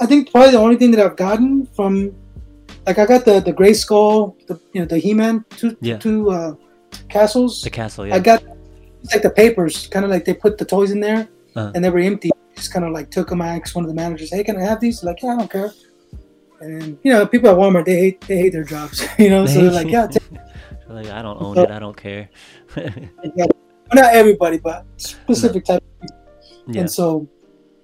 [0.00, 2.12] I think probably the only thing that I've gotten from,
[2.86, 5.98] like, I got the the Grayskull, the you know the He-Man two Yeah.
[5.98, 6.54] two uh,
[7.08, 7.60] castles.
[7.62, 8.06] The castle.
[8.06, 8.16] Yeah.
[8.16, 8.42] I got
[9.12, 11.72] like the papers, kind of like they put the toys in there Uh-huh.
[11.74, 12.30] and they were empty.
[12.56, 13.42] Just kind of like took them.
[13.42, 15.50] I asked one of the managers, "Hey, can I have these?" Like, yeah, I don't
[15.50, 15.72] care.
[16.60, 19.04] And you know, people at Walmart they hate they hate their jobs.
[19.18, 20.22] You know, so they're like, yeah, take
[20.88, 21.70] like I don't own it.
[21.70, 22.30] I don't care.
[23.36, 23.46] Yeah.
[23.94, 25.82] Not everybody, but specific type.
[26.68, 26.80] yeah.
[26.80, 27.28] And so,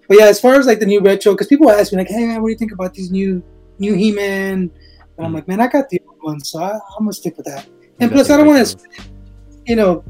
[0.09, 2.27] but yeah, as far as like the new retro, because people ask me like, "Hey
[2.27, 3.43] man, what do you think about these new
[3.79, 4.71] new He-Man?"
[5.17, 5.35] And I'm Mhm.
[5.35, 7.67] like, "Man, I got the old ones, so I, I'm gonna stick with that."
[8.01, 8.77] And plus, I don't want to,
[9.67, 10.03] you know,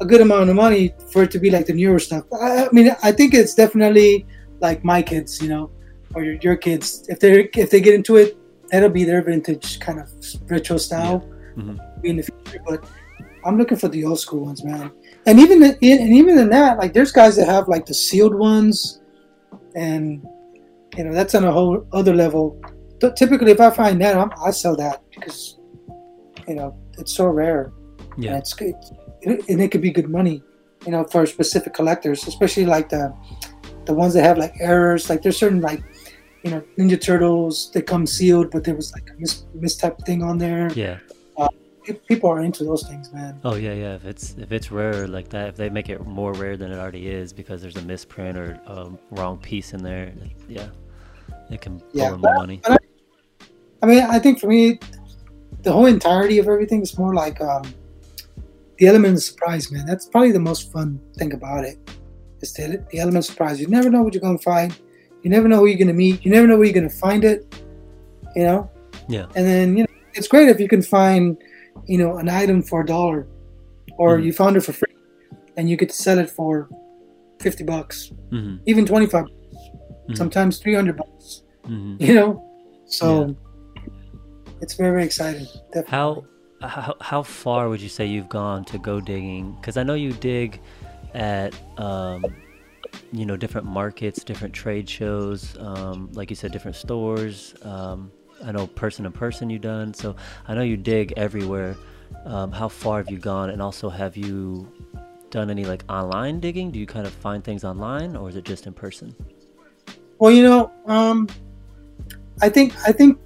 [0.00, 2.24] a good amount of money for it to be like the newer stuff.
[2.32, 4.26] I, I mean, I think it's definitely
[4.60, 5.70] like my kids, you know,
[6.14, 7.04] or your, your kids.
[7.08, 8.36] If they if they get into it,
[8.70, 10.08] that'll be their vintage kind of
[10.50, 11.24] retro style
[11.56, 11.78] Mhm.
[12.04, 12.60] in the future.
[12.66, 12.84] But
[13.44, 14.90] I'm looking for the old school ones, man.
[15.26, 18.34] And even in, and even in that, like there's guys that have like the sealed
[18.34, 19.00] ones,
[19.74, 20.24] and
[20.96, 22.60] you know that's on a whole other level.
[23.16, 25.58] Typically, if I find that, I'm, I sell that because
[26.48, 27.72] you know it's so rare.
[28.14, 28.38] And Yeah.
[28.38, 28.74] it's good,
[29.24, 30.42] and it could be good money,
[30.86, 33.12] you know, for specific collectors, especially like the
[33.84, 35.10] the ones that have like errors.
[35.10, 35.82] Like there's certain like
[36.44, 39.98] you know Ninja Turtles that come sealed, but there was like a mis, mis type
[40.06, 40.70] thing on there.
[40.74, 40.98] Yeah.
[41.86, 43.40] Pe- People are into those things, man.
[43.44, 43.94] Oh yeah, yeah.
[43.94, 46.78] If it's if it's rare like that, if they make it more rare than it
[46.78, 50.12] already is because there's a misprint or a wrong piece in there,
[50.48, 50.68] yeah,
[51.50, 52.14] it can pull Yeah.
[52.14, 52.60] in more money.
[53.82, 54.78] I mean, I think for me,
[55.62, 57.62] the whole entirety of everything is more like um,
[58.78, 59.86] the element of surprise, man.
[59.86, 61.78] That's probably the most fun thing about it.
[62.40, 63.60] Is the, the element of surprise.
[63.60, 64.76] You never know what you're gonna find.
[65.22, 66.24] You never know who you're gonna meet.
[66.24, 67.54] You never know where you're gonna find it.
[68.34, 68.70] You know.
[69.08, 69.26] Yeah.
[69.36, 71.36] And then you know it's great if you can find,
[71.86, 73.26] you know, an item for a dollar,
[73.98, 74.24] or Mhm.
[74.24, 74.94] you found it for free,
[75.56, 76.68] and you get to sell it for
[77.40, 79.26] fifty bucks, hmm even twenty five,
[80.08, 80.16] Mhm.
[80.16, 81.42] sometimes three hundred bucks.
[81.66, 82.42] hmm You know,
[82.86, 83.34] so
[84.60, 85.46] it's very very exciting.
[85.72, 85.90] Definitely.
[85.90, 86.24] How
[86.62, 89.52] how how far would you say you've gone to go digging?
[89.60, 90.60] Because I know you dig
[91.14, 92.24] at um,
[93.12, 97.54] you know different markets, different trade shows, um, like you said, different stores.
[97.62, 98.10] Um,
[98.44, 101.76] I know person to person you done, so I know you dig everywhere.
[102.24, 104.70] Um, how far have you gone, and also have you
[105.30, 106.70] done any like online digging?
[106.70, 109.14] Do you kind of find things online, or is it just in person?
[110.18, 111.28] Well, you know, um,
[112.42, 113.18] I think I think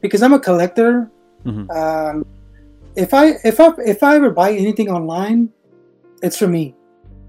[0.00, 1.10] because I'm a collector,
[1.44, 2.24] hmm um,
[2.96, 5.50] if I if I if I ever buy anything online,
[6.22, 6.74] it's for me.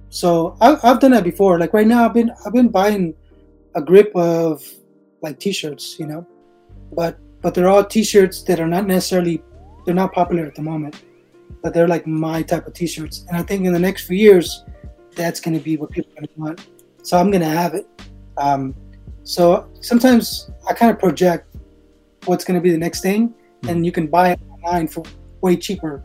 [0.09, 1.57] So I, I've done that before.
[1.59, 3.15] Like right now, I've been I've been buying
[3.75, 4.63] a grip of
[5.23, 6.27] like T-shirts, you know,
[6.91, 9.41] but but they're all T-shirts that are not necessarily
[9.85, 11.01] they're not popular at the moment,
[11.61, 13.25] but they're like my type of T-shirts.
[13.27, 14.63] And I think in the next few years,
[15.15, 16.67] that's going to be what people want.
[17.03, 17.87] So I'm going to have it.
[18.37, 18.75] Um,
[19.23, 21.55] so sometimes I kind of project
[22.25, 23.33] what's going to be the next thing,
[23.67, 25.03] and you can buy it online for
[25.41, 26.03] way cheaper,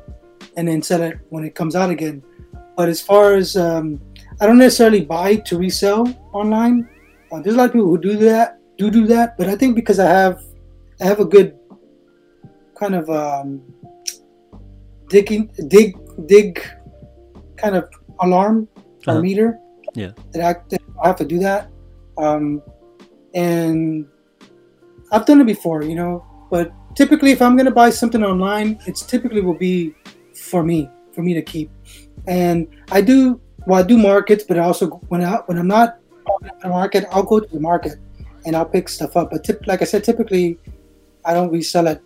[0.56, 2.22] and then sell it when it comes out again.
[2.76, 4.00] But as far as um,
[4.40, 6.88] I don't necessarily buy to resell online.
[7.32, 9.36] Uh, there's a lot of people who do that, do do that.
[9.36, 10.40] But I think because I have,
[11.00, 11.58] I have a good
[12.78, 13.60] kind of um,
[15.08, 16.62] digging, dig, dig,
[17.56, 17.88] kind of
[18.20, 18.68] alarm
[19.06, 19.20] or Uh-huh.
[19.22, 19.58] meter.
[19.94, 20.12] Yeah.
[20.32, 21.70] That I, that I have to do that,
[22.18, 22.62] um,
[23.34, 24.06] and
[25.10, 26.22] I've done it before, you know.
[26.50, 29.94] But typically, if I'm gonna buy something online, it's typically will be
[30.50, 31.70] for me, for me to keep.
[32.26, 35.98] And I do, well, I do markets, but I also when I when I'm not
[36.64, 37.94] market, I'll go to the market
[38.46, 39.30] and I'll pick stuff up.
[39.30, 40.58] But tip, like I said, typically
[41.24, 42.02] I don't resell it.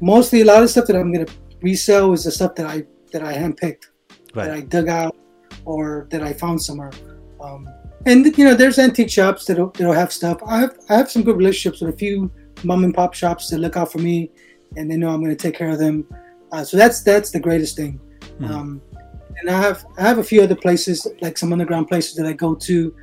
[0.00, 1.26] Mostly, a lot of stuff that I'm gonna
[1.60, 3.86] resell is the stuff that I that I handpicked,
[4.34, 5.16] that I dug out,
[5.64, 6.92] or that I found somewhere.
[7.40, 7.68] Um,
[8.06, 10.38] and you know, there's antique shops that'll that'll have stuff.
[10.46, 12.30] I have I have some good relationships with a few
[12.64, 14.30] mom and pop shops that look out for me,
[14.76, 16.06] and they know I'm to take care of them.
[16.52, 18.00] Uh, so that's that's the greatest thing.
[18.40, 18.50] Mhm.
[18.50, 18.82] Um,
[19.40, 22.32] and I have I have a few other places like some underground places that I
[22.32, 22.94] go to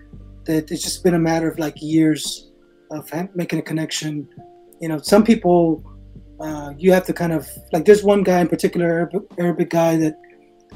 [0.46, 2.52] that it's just been a matter of like years
[2.92, 4.28] of making a connection.
[4.82, 5.84] You know, some people
[6.40, 7.86] uh, you have to kind of like.
[7.86, 10.20] There's one guy in particular, Arabic, Arabic guy that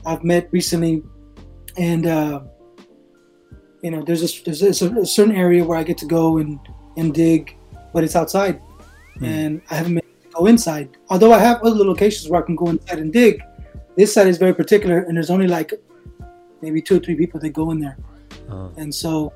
[0.06, 1.04] I've met recently,
[1.78, 2.42] and uh,
[3.84, 6.60] you know, there's a, there's a, a certain area where I get to go and
[6.98, 7.56] and dig,
[7.94, 8.62] but it's outside,
[9.18, 9.26] Hmm.
[9.26, 10.90] and I haven't been able to go inside.
[11.10, 13.42] Although I have other locations where I can go inside and dig,
[13.98, 15.74] this side is very particular, and there's only like
[16.62, 17.98] maybe two or three people that go in there,
[18.50, 19.34] Uh, and so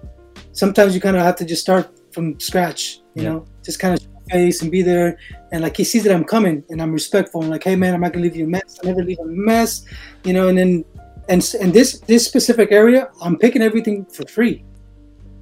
[0.53, 2.99] sometimes you kind of have to just start from scratch.
[3.15, 3.29] You Yeah.
[3.29, 3.99] know, just kind of
[4.31, 5.17] face and be there,
[5.51, 8.01] and like he sees that I'm coming, and I'm respectful, and like, hey man, I'm
[8.01, 8.79] not gonna leave you a mess.
[8.81, 9.83] I never leave a mess,
[10.23, 10.85] you know, and then.
[11.29, 14.61] And, and this this specific area, I'm picking everything for free.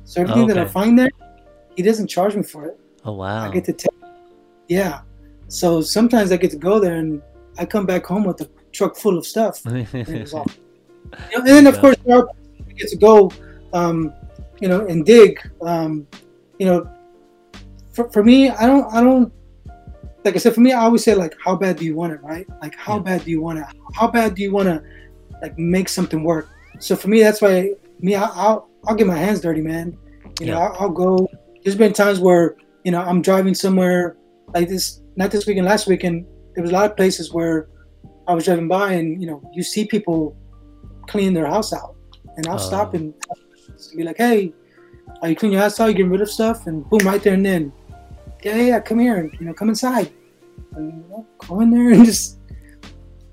[0.03, 1.09] So everything that I find there,
[1.75, 2.75] he doesn't charge me for it.
[3.03, 3.41] oh wow.
[3.45, 3.89] I get to take.
[4.67, 5.01] Yeah.
[5.47, 7.19] So sometimes I get to go there and
[7.57, 9.55] I come back home with a truck full of stuff.
[9.65, 10.45] And, You know,
[11.35, 11.81] and then of Yeah.
[11.81, 13.31] course there are places we get to go,
[13.73, 14.13] um,
[14.61, 15.39] you know, and dig.
[15.61, 16.07] Um,
[16.59, 16.89] you know,
[17.93, 19.33] for, for me, I don't, I don't.
[20.23, 22.21] Like I said, for me, I always say like, how bad do you want it,
[22.21, 22.45] right?
[22.61, 23.01] Like, how Yeah.
[23.03, 23.65] bad do you want it?
[23.95, 24.83] How bad do you want to,
[25.41, 26.47] like, make something work?
[26.79, 29.97] So for me, that's why me, I, I'll, I'll get my hands dirty, man.
[30.39, 30.59] You know, Yeah.
[30.67, 31.27] I'll, I'll go.
[31.63, 34.15] There's been times where you know I'm driving somewhere
[34.53, 36.25] like this, not this weekend, last weekend.
[36.53, 37.67] There was a lot of places where
[38.27, 40.35] I was driving by, and you know, you see people
[41.07, 41.95] cleaning their house out,
[42.37, 42.97] and I'll stop Oh.
[43.89, 44.53] Be like, "Hey,
[45.21, 45.87] are you cleaning your house out?
[45.87, 47.73] You getting rid of stuff?" And boom, right there and then,
[48.43, 50.11] yeah, yeah, come here, and you know, come inside,
[50.75, 52.37] and you know, go in there and just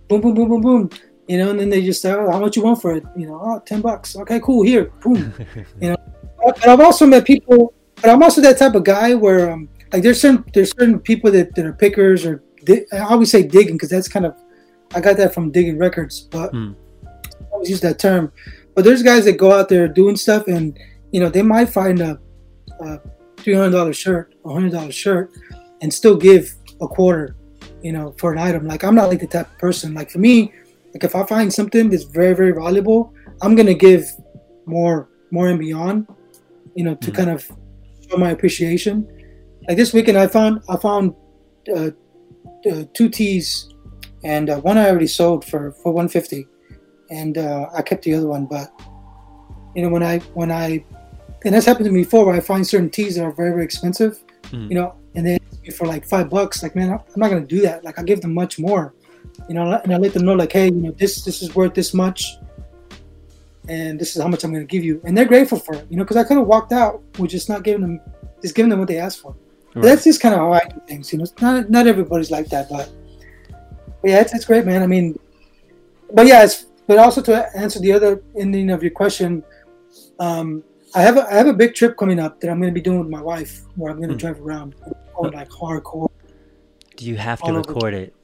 [0.09, 0.91] boom, boom, boom, boom, boom.
[1.29, 3.05] You know, and then they just say, oh, how much you want for it?
[3.15, 4.17] You know, oh, 10 bucks.
[4.17, 4.63] Okay, cool.
[4.63, 5.35] Here, boom.
[5.81, 5.97] You know,
[6.39, 10.03] but I've also met people, but I'm also that type of guy where, um, like,
[10.03, 13.75] there's certain there's certain people that, that are pickers or di- I always say digging
[13.75, 14.35] because that's kind of
[14.95, 16.73] I got that from digging records, but Hmm.
[17.05, 18.33] I always use that term.
[18.79, 20.79] But there's guys that go out there doing stuff, and
[21.11, 22.17] you know they might find a,
[22.79, 23.01] a
[23.39, 25.33] three hundred dollar shirt, a hundred dollar shirt,
[25.83, 27.35] and still give a quarter,
[27.83, 28.69] you know, for an item.
[28.69, 29.95] Like I'm not like the type of person.
[29.95, 30.53] Like for me,
[30.95, 33.13] like if I find something that's very very valuable,
[33.43, 34.05] I'm gonna give
[34.67, 36.07] more more and beyond,
[36.77, 37.15] you know, to Mhm.
[37.17, 37.41] kind of
[38.09, 38.95] show my appreciation.
[39.67, 41.15] Like this weekend, I found I found
[41.77, 41.91] uh,
[42.71, 43.75] uh, two tees,
[44.23, 46.47] and uh, one I already sold for for 150,
[47.11, 48.47] and uh, I kept the other one.
[48.47, 48.71] But
[49.75, 50.85] you know, when I when I
[51.45, 53.65] and that's happened to me before, where I find certain teas that are very very
[53.65, 54.69] expensive, Mhm.
[54.71, 55.39] you know, and then
[55.77, 56.63] for like five bucks.
[56.63, 57.85] Like, man, I'm not gonna do that.
[57.85, 58.95] Like, I give them much more,
[59.49, 61.75] you know, and I let them know like, hey, you know, this this is worth
[61.75, 62.39] this much,
[63.69, 65.97] and this is how much I'm gonna give you, and they're grateful for it, you
[65.97, 68.01] know, because I could have walked out with just not giving them,
[68.41, 69.35] just giving them what they asked for.
[69.75, 69.85] Right.
[69.85, 71.27] That's just kind of how I do things, you know.
[71.43, 72.91] Not not everybody's like that, but,
[74.01, 74.83] but yeah, it's, it's great, man.
[74.83, 75.19] I mean,
[76.15, 79.45] but yeah, it's, but also to answer the other ending of your question,
[80.19, 82.75] um, I have a, I have a big trip coming up that I'm going to
[82.75, 84.19] be doing with my wife, where I'm going to Hmm.
[84.19, 84.75] drive around,
[85.17, 86.09] going like hardcore.
[86.97, 88.15] Do you have to record it?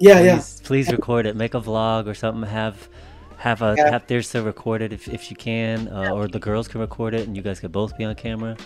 [0.00, 1.36] Yeah, please, yeah, Please record it.
[1.36, 2.48] Make a vlog or something.
[2.48, 2.88] Have
[3.36, 3.90] have a Yeah.
[3.90, 7.26] have Thirsa record it if, if you can, uh, or the girls can record it,
[7.26, 8.56] and you guys could both be on camera,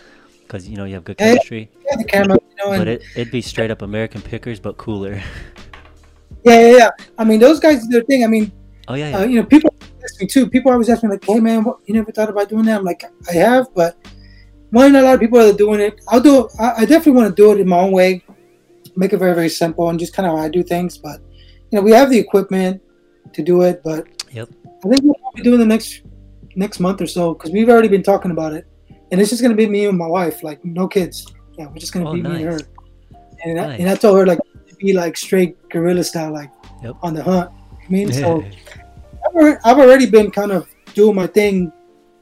[0.42, 1.32] because you know you have good Yeah, yeah.
[1.32, 1.70] chemistry.
[1.90, 5.14] yeah, the camera, you know, But it it'd be straight up American Pickers, but cooler.
[6.44, 6.90] yeah, yeah, yeah.
[7.18, 8.24] I mean, those guys do their thing.
[8.24, 8.52] I mean,
[8.88, 9.18] Oh yeah, yeah.
[9.18, 10.48] uh, you know, people ask me too.
[10.48, 12.84] People always ask me like, "Hey, man, what, you never thought about doing that?" I'm
[12.84, 13.96] like, I have, but
[14.70, 16.00] one, a lot of people are doing it.
[16.08, 16.46] I'll do.
[16.46, 16.52] it.
[16.58, 18.24] I, I definitely want to do it in my own way,
[18.96, 20.96] make it very, very simple, and just kind of how I do things.
[20.98, 21.20] But
[21.70, 22.80] you know, we have the equipment
[23.34, 23.82] to do it.
[23.84, 24.48] But Yep.
[24.84, 26.02] I think we'll be doing the next
[26.56, 28.66] next month or so because we've already been talking about it,
[29.10, 31.26] and it's just gonna be me and my wife, like no kids.
[31.58, 32.50] Yeah, we're just gonna Oh, be me and her.
[32.52, 32.62] nice.
[33.44, 34.38] And I, and I told her like
[34.78, 36.50] be like straight guerrilla style, like
[36.82, 36.96] Yep.
[37.02, 37.50] on the hunt.
[37.88, 38.44] I mean, so.
[39.26, 41.72] I've already, I've already been kind of doing my thing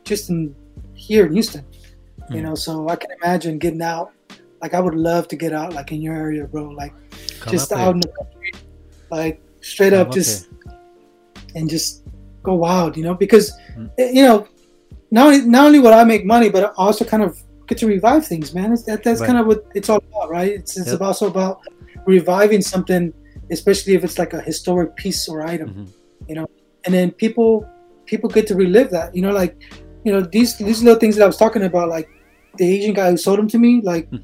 [0.05, 0.55] just in
[0.95, 1.65] here in Houston,
[2.31, 2.43] you Hmm.
[2.45, 4.13] know, so I can imagine getting out.
[4.63, 6.69] Like, I would love to get out, like in your area, bro.
[6.71, 6.95] Like,
[7.41, 7.91] Come just out here.
[7.91, 8.53] in the country,
[9.11, 10.49] like straight Come up, just
[11.55, 12.03] and just
[12.43, 13.87] go wild, you know, because, Hmm.
[13.99, 14.47] eh, you know,
[15.11, 17.87] not only, not only would I make money, but I also kind of get to
[17.87, 18.73] revive things, man.
[18.73, 19.27] It's, that, that's Right.
[19.27, 20.53] kind of what it's all about, right?
[20.53, 21.01] It's, it's Yep.
[21.03, 21.61] also about
[22.07, 23.13] reviving something,
[23.51, 25.87] especially if it's like a historic piece or item Mhm.
[26.29, 26.47] You know.
[26.85, 27.69] And then people
[28.07, 29.55] people get to relive that you know like
[30.05, 32.09] you know these these little things that i was talking about like
[32.59, 34.19] the asian guy who sold them to me like Hmm.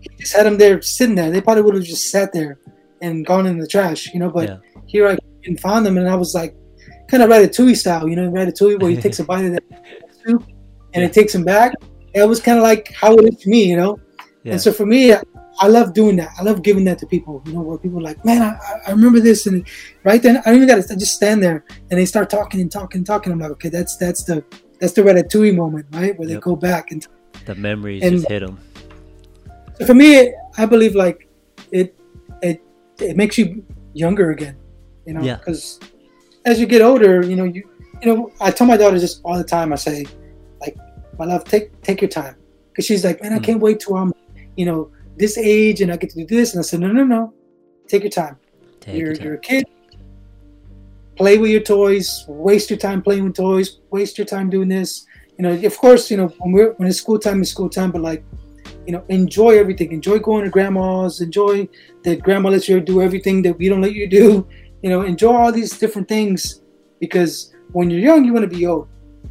[0.00, 2.58] he just had them there sitting there they probably would have just sat there
[3.00, 4.56] and gone in the trash you know but Yeah.
[4.86, 6.52] here i and found them and i was like
[7.08, 9.64] kind of ratatouille style you know ratatouille where he takes a bite of that
[10.26, 10.42] soup
[10.92, 11.08] and Yeah.
[11.08, 11.70] it takes him back
[12.14, 13.92] it was kind of like how it is to me you know
[14.42, 14.52] Yeah.
[14.54, 15.00] and so for me
[15.60, 16.30] I love doing that.
[16.38, 17.42] I love giving that to people.
[17.46, 19.66] You know, where people are like, man, I, I- remember this, and
[20.04, 22.70] right then I don't even got to just stand there, and they start talking and
[22.72, 23.32] talking and talking.
[23.32, 24.44] I'm like, okay, that's that's the
[24.80, 26.90] that's the Ratatouille moment, right, where they go back.
[26.90, 27.06] And
[27.46, 28.58] the memories and- just hit them.
[29.78, 31.28] so for me, I believe like
[31.70, 31.94] it
[32.42, 32.62] it
[33.00, 34.56] it makes you younger again.
[35.06, 35.36] You know, Yeah.
[35.36, 35.78] because
[36.44, 37.62] as you get older, you know, you
[38.00, 39.72] you know, I tell my daughter just all the time.
[39.72, 40.04] I say,
[40.60, 40.76] like,
[41.18, 42.34] my love, take take your time,
[42.70, 43.44] because she's like, man, I Mm.
[43.44, 44.12] can't wait till I'm,
[44.56, 46.54] you know, this age and I get to do this.
[46.54, 47.34] And I said, no, no, no,
[47.88, 48.36] take your time.
[48.80, 49.26] Take you're, your time.
[49.26, 49.64] you're a kid.
[51.16, 52.24] Play with your toys.
[52.28, 53.80] Waste your time playing with toys.
[53.90, 55.06] Waste your time doing this.
[55.38, 57.90] You know, of course, you know when we're when it's school time, it's school time.
[57.90, 58.24] But like,
[58.86, 59.92] you know, enjoy everything.
[59.92, 61.20] Enjoy going to grandma's.
[61.20, 61.68] Enjoy
[62.04, 64.46] that grandma lets you do everything that we don't let you do.
[64.82, 66.62] You know, enjoy all these different things
[67.00, 68.88] because when you're young, you want to be old,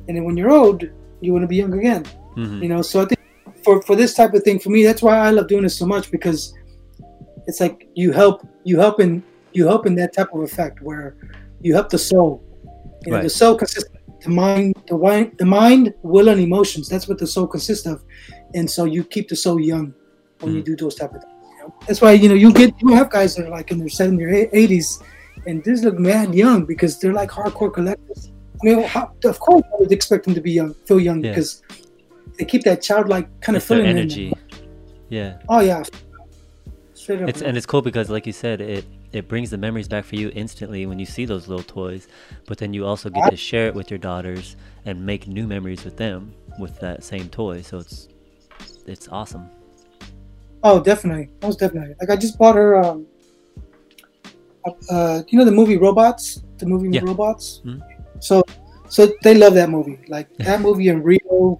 [0.08, 0.84] and then when you're old,
[1.20, 2.04] you want to be young again
[2.36, 2.63] Mhm.
[2.63, 3.20] you know so i think
[3.63, 5.86] for for this type of thing for me that's why i love doing this so
[5.86, 6.54] much because
[7.47, 11.15] it's like you help you help in you help in that type of effect where
[11.62, 12.43] you help the soul
[13.06, 13.24] you know Right.
[13.24, 17.17] the soul consists of the mind the mind the mind will and emotions that's what
[17.17, 18.04] the soul consists of
[18.54, 19.93] and so you keep the soul young
[20.39, 20.65] when you hmm.
[20.65, 21.74] do those type of things you know?
[21.88, 24.21] that's why you know you get you have guys that are like in their 70s
[24.21, 25.04] or 80s
[25.47, 29.63] and these look mad young because they're like hardcore collectors I mean, how, of course,
[29.74, 31.32] I would expect them to be young, feel young, Yeah.
[31.32, 31.63] because
[32.38, 34.34] they keep that childlike kind of feeling in energy.
[35.10, 35.39] Yeah.
[35.49, 35.84] Oh yeah,
[36.93, 37.29] straight up.
[37.29, 40.15] It's and it's cool because, like you said, it it brings the memories back for
[40.15, 42.07] you instantly when you see those little toys.
[42.47, 44.55] But then you also get to share it with your daughters
[44.86, 47.62] and make new memories with them with that same toy.
[47.62, 48.07] So it's
[48.88, 49.49] it's awesome.
[50.63, 51.95] oh, definitely, most definitely.
[51.99, 52.78] Like I just bought her.
[52.82, 53.05] Um,
[54.89, 57.01] uh, you know the movie Robots, the movie Yeah.
[57.03, 57.61] Robots.
[57.65, 57.82] Mhm.
[58.19, 58.43] So,
[58.89, 59.99] so they love that movie.
[60.07, 61.59] Like that movie in Rio.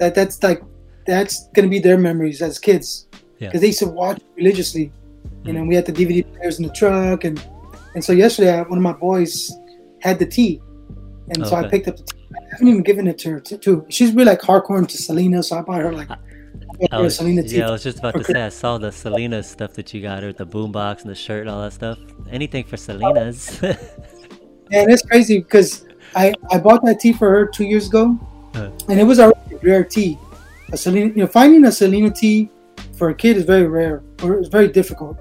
[0.00, 0.60] That that's like
[1.06, 3.06] that's gonna be their memories as kids
[3.38, 3.48] Yeah.
[3.48, 4.90] because they used to watch religiously.
[5.44, 5.54] You Mhm.
[5.56, 7.40] know, we had the DVD players in the truck, and
[7.94, 9.52] and so yesterday I, one of my boys
[10.00, 10.60] had the tea,
[11.30, 12.16] and so I picked up the tea.
[12.32, 13.84] I haven't even given it to her too.
[13.88, 16.08] She's really like hardcore into Selena, so I bought her like
[16.90, 17.58] I was, Selena tea.
[17.58, 20.22] yeah, I was just about to say I saw the Selena stuff that you got
[20.22, 21.98] her, the boombox and the shirt and all that stuff.
[22.30, 23.60] Anything for Selena's.
[24.72, 25.84] And it's crazy because
[26.14, 28.16] I, I bought that tea for her two years ago,
[28.54, 28.70] Uh.
[28.88, 29.32] and it was a
[29.62, 30.18] rare tea.
[30.72, 32.48] A Selena, you know, finding a Selena tea
[32.96, 34.02] for a kid is very rare.
[34.22, 35.18] or it's very difficult.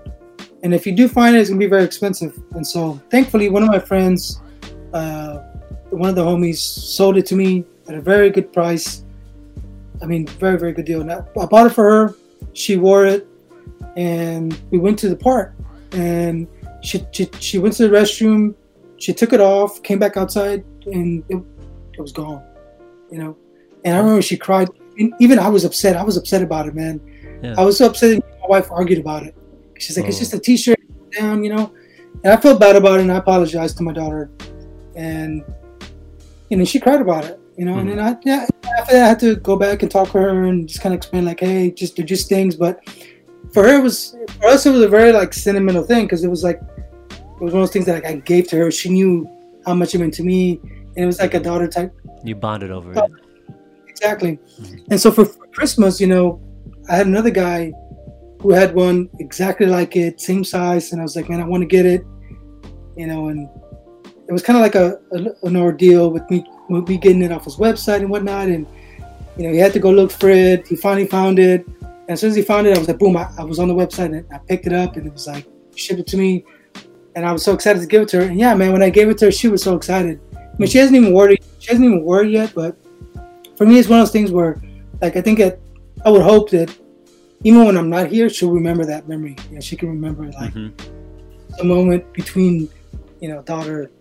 [0.63, 2.37] And if you do find it, it's gonna be very expensive.
[2.51, 4.41] And so, thankfully, one of my friends,
[4.93, 5.39] uh,
[5.89, 9.05] one of the homies, sold it to me at a very good price.
[10.01, 11.03] I mean, very very good deal.
[11.03, 12.15] Now, I bought it for her.
[12.53, 13.27] She wore it,
[13.95, 15.53] and we went to the park.
[15.93, 16.47] And
[16.81, 18.55] she she, she went to the restroom.
[18.97, 21.37] She took it off, came back outside, and it,
[21.93, 22.43] it was gone.
[23.11, 23.37] You know.
[23.83, 24.69] And I remember she cried.
[24.97, 25.95] And even I was upset.
[25.95, 26.99] I was upset about it, man.
[27.41, 27.55] Yeah.
[27.57, 28.21] I was so upset.
[28.21, 29.35] that My wife argued about it.
[29.77, 30.19] She's like, "It's Oh.
[30.19, 30.79] just a T-shirt
[31.17, 31.71] down," you know.
[32.23, 34.29] And I felt bad about it, and I apologized to my daughter.
[34.95, 35.43] And
[36.49, 37.39] you know, she cried about it.
[37.57, 37.97] You know, and mm-hmm.
[37.97, 38.47] then I yeah,
[38.79, 40.97] after that, I had to go back and talk to her and just kind of
[40.97, 42.79] explain like, "Hey, just they're just things." But
[43.53, 46.29] for her, it was for us, it was a very like sentimental thing because it
[46.29, 48.71] was like it was one of those things that like, I gave to her.
[48.71, 49.29] She knew
[49.65, 51.45] how much it meant to me, and it was like a mm-hmm.
[51.45, 53.11] daughter type You bonded over it.
[54.01, 54.39] Exactly.
[54.89, 56.41] And so for, for Christmas, you know,
[56.89, 57.73] I had another guy
[58.39, 61.61] who had one exactly like it, same size, and I was like, man, I want
[61.61, 62.05] to get it,
[62.95, 63.49] you know, and
[64.27, 67.31] it was kind of like a, a an ordeal with me with me getting it
[67.31, 68.65] off his website and whatnot, and
[69.37, 70.65] you know, he had to go look for it.
[70.67, 73.17] He finally found it, and as soon as he found it, I was like, boom!
[73.17, 75.45] I, I was on the website and I picked it up, and it was like
[75.75, 76.45] shipped it to me,
[77.15, 78.23] and I was so excited to give it to her.
[78.23, 80.21] And yeah, man, when I gave it to her, she was so excited.
[80.33, 81.43] I mean, she hasn't even worn it.
[81.59, 82.77] She hasn't even worn it yet, but
[83.59, 84.61] for me, it's one of those things where,
[85.01, 85.59] like, I think that
[86.05, 86.73] I would hope that
[87.43, 89.35] even when I'm not here, she'll remember that memory.
[89.51, 90.69] Yeah, she can remember like hmm
[91.57, 92.69] the moment between,
[93.19, 93.91] you know, daughter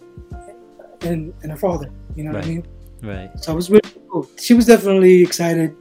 [1.02, 1.90] and and her father.
[2.14, 2.48] You know what I Right.
[2.48, 2.64] mean?
[3.02, 3.30] Right.
[3.42, 4.28] So it was really cool.
[4.38, 5.74] She was definitely excited,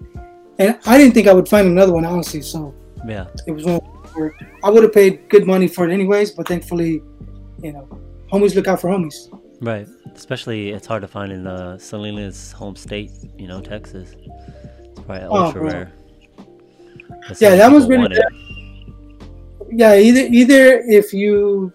[0.58, 2.42] and I didn't think I would find another one honestly.
[2.42, 2.74] So
[3.08, 3.28] Yeah.
[3.46, 3.80] it was one
[4.16, 6.94] where I would have paid good money for it anyways, but thankfully,
[7.62, 7.88] you know,
[8.34, 9.18] homies look out for homies.
[9.60, 9.88] Right.
[10.16, 14.16] Especially, it's hard to find in uh, Selena's home state, you know, Texas.
[14.16, 15.91] It's probably Oh, ultra rare.
[17.39, 18.16] Yeah, that was really
[19.70, 21.74] yeah either either if you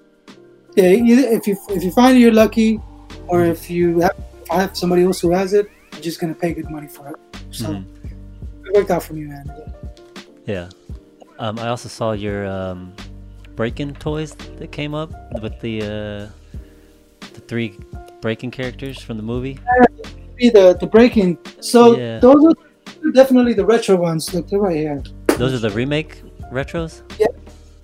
[0.77, 2.81] yeah either if you if you find it you're lucky
[3.27, 6.35] or if you have, if I have somebody else who has it you're just gonna
[6.35, 7.17] pay good money for it
[7.51, 7.85] so Mhm.
[8.65, 9.45] it worked out for me man
[10.47, 10.71] Yeah.
[11.39, 12.95] Um, I also saw your um,
[13.57, 15.13] Breakin' toys that came up
[15.43, 16.29] with the uh,
[17.35, 17.79] the three
[18.21, 19.59] Breakin' characters from the movie.
[20.37, 21.39] be the the breaking.
[21.61, 22.19] So Yeah.
[22.21, 24.33] those are definitely the retro ones.
[24.35, 25.03] Look they're right here.
[25.39, 26.23] Those are the remake
[26.53, 27.03] retros.
[27.19, 27.27] yeah,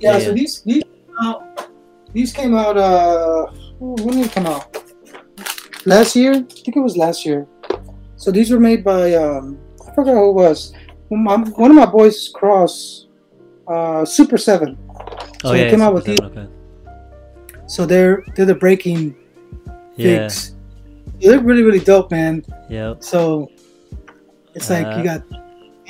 [0.00, 0.32] Yeah, so yeah.
[0.34, 1.42] these these came out,
[2.12, 3.46] these came out uh
[3.78, 4.64] when did they come out?
[5.86, 6.32] Last year?
[6.34, 7.46] I think it was last year.
[8.16, 10.72] So these were made by um I forgot who it was.
[11.08, 13.06] One of my boys cross
[13.66, 14.76] uh Super 7
[15.44, 16.48] Oh So they yeah, came yeah, out with Super Seven,
[17.66, 19.14] so they're they're the breaking
[19.98, 20.18] okay.
[20.18, 20.54] figs
[21.20, 22.88] they're really really dope man Yeah.
[22.90, 23.02] Yep.
[23.04, 23.50] so
[24.54, 25.22] it's like Uh, you got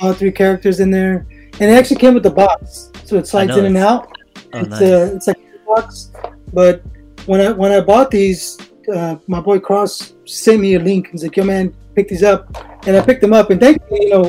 [0.01, 1.25] all three characters in there
[1.59, 4.07] and it actually came with the box so it slides in and out
[4.53, 4.81] Oh, it's nice.
[4.81, 6.09] uh, it's like a box.
[6.53, 6.81] But
[7.27, 8.57] when I when I bought these,
[8.91, 11.09] uh, my boy Cross sent me a link.
[11.11, 12.49] He's like, "Yo, man, pick these up,"
[12.87, 13.51] and I picked them up.
[13.51, 14.25] And thankfully, you you know,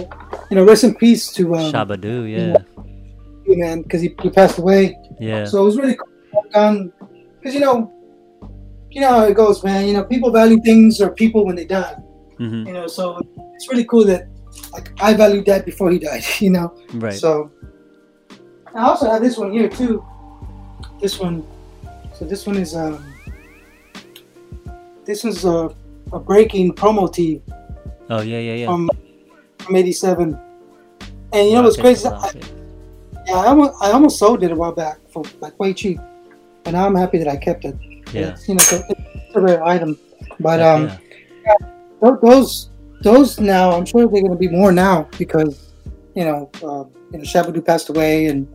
[0.50, 2.24] you know, rest in peace to um, Shabba-Doo.
[2.24, 2.58] Yeah.
[3.46, 4.94] you, man, because he, he passed away.
[5.18, 5.46] Yeah.
[5.46, 6.44] So it was really cool.
[6.54, 6.92] On
[7.38, 7.88] Because you know,
[8.90, 9.86] you know how it goes, man.
[9.86, 11.94] You know, people value things or people when they die.
[12.38, 13.20] hmm You know, so
[13.54, 14.28] it's really cool that
[14.72, 16.24] like I valued that before he died.
[16.40, 16.74] You know.
[16.94, 17.14] Right.
[17.14, 17.50] So
[18.74, 20.04] I also have this one here too.
[21.00, 21.46] This one.
[22.14, 23.14] So this one is um.
[25.04, 25.74] This is a,
[26.12, 27.42] a breaking promo tee
[28.10, 28.66] oh yeah, yeah, yeah.
[28.66, 28.90] from
[29.58, 30.38] from '87.
[31.32, 32.08] And you know what's crazy?
[32.08, 32.30] I,
[33.26, 35.98] yeah, I almost, I almost sold it a while back for like way cheap,
[36.64, 37.76] and now I'm happy that I kept it.
[38.12, 38.30] Yeah.
[38.30, 39.98] It's, you know, it's a, it's a rare item.
[40.40, 40.90] But um,
[41.44, 41.54] yeah.
[42.02, 42.70] tho- those
[43.02, 45.72] those now i'm sure they're going to be more now because
[46.14, 48.46] you know uh, you know Shabba-Doo passed away and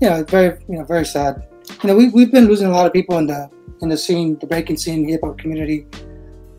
[0.00, 1.46] you know very you know very sad
[1.82, 3.50] you know we, we've been losing a lot of people in the
[3.82, 5.86] in the scene the breaking scene hip hop community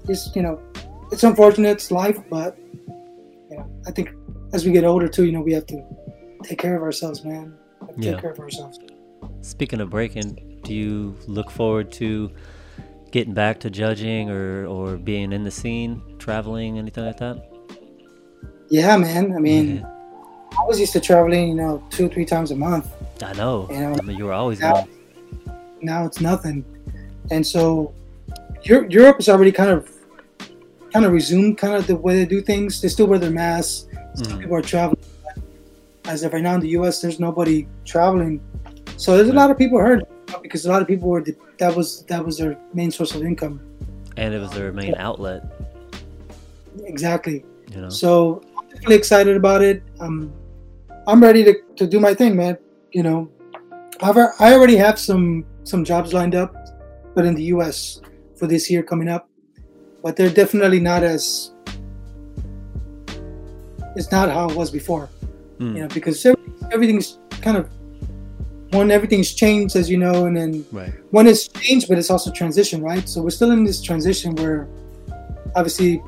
[0.06, 0.62] just you know
[1.12, 2.56] it's unfortunate it's life but
[3.50, 4.12] you know i think
[4.54, 5.82] as we get older too you know we have to
[6.44, 8.12] take care of ourselves man We have to Yeah.
[8.14, 8.78] take care of ourselves
[9.42, 12.32] Speaking of breaking, do you look forward to
[13.12, 17.50] getting back to judging or or being in the scene, traveling, anything like that?
[18.70, 19.86] yeah man i mean Yeah.
[20.60, 22.88] i was used to traveling you know two three times a month
[23.22, 23.68] I know.
[23.72, 24.88] You know, I mean, you were always now- going.
[25.82, 26.66] now it's nothing.
[27.32, 27.94] And so
[28.64, 29.90] Europe is already kind of
[30.92, 32.82] kind of resumed kind of the way they do things.
[32.82, 33.88] They still wear their masks.
[34.16, 34.42] Still Mhm.
[34.42, 35.00] people are traveling.
[36.06, 38.42] As of right now in the U.S., there's nobody traveling.
[38.98, 40.04] So there's a lot of people hurt
[40.42, 41.24] because a lot of people were
[41.60, 43.60] that was that was their main source of income.
[44.18, 45.44] And it was their main outlet.
[46.84, 47.44] Exactly.
[47.72, 47.90] You know.
[47.90, 49.84] So I'm really excited about it.
[50.00, 50.32] Um,
[51.08, 52.58] I'm ready to, to do my thing, man.
[52.92, 53.32] You know,
[54.02, 56.54] However, I already have some some jobs lined up,
[57.16, 58.02] but in the U.S.
[58.36, 59.30] for this year coming up.
[60.04, 61.52] But they're definitely not as
[63.96, 65.10] it's not how it was before,
[65.60, 65.76] Mm.
[65.76, 66.26] you know, because
[66.72, 67.70] everything's kind of
[68.74, 70.92] one everything's changed as you know, and then Right.
[71.12, 73.08] one is changed, but it's also transition, right?
[73.08, 74.68] So we're still in this transition where,
[75.56, 76.02] obviously,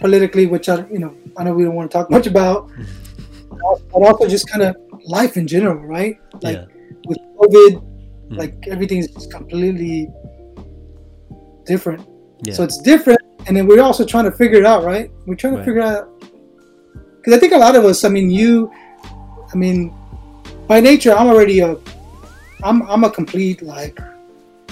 [0.00, 2.70] politically, which I, you know, I know we don't want to talk much about,
[3.92, 6.16] but also just kind of life in general, right?
[6.42, 6.64] Like yeah.
[7.06, 7.82] with COVID,
[8.30, 8.38] Mm.
[8.38, 10.08] like everything's just completely
[11.66, 12.06] different.
[12.44, 12.54] Yeah.
[12.54, 15.10] So it's different, and then we're also trying to figure it out, right?
[15.26, 15.66] We're trying to Right.
[15.66, 16.08] figure out
[17.16, 18.04] because I think a lot of us.
[18.04, 18.70] I mean, you,
[19.52, 19.92] I mean,
[20.66, 21.76] by nature, I'm already a,
[22.62, 23.98] I'm I'm a complete like,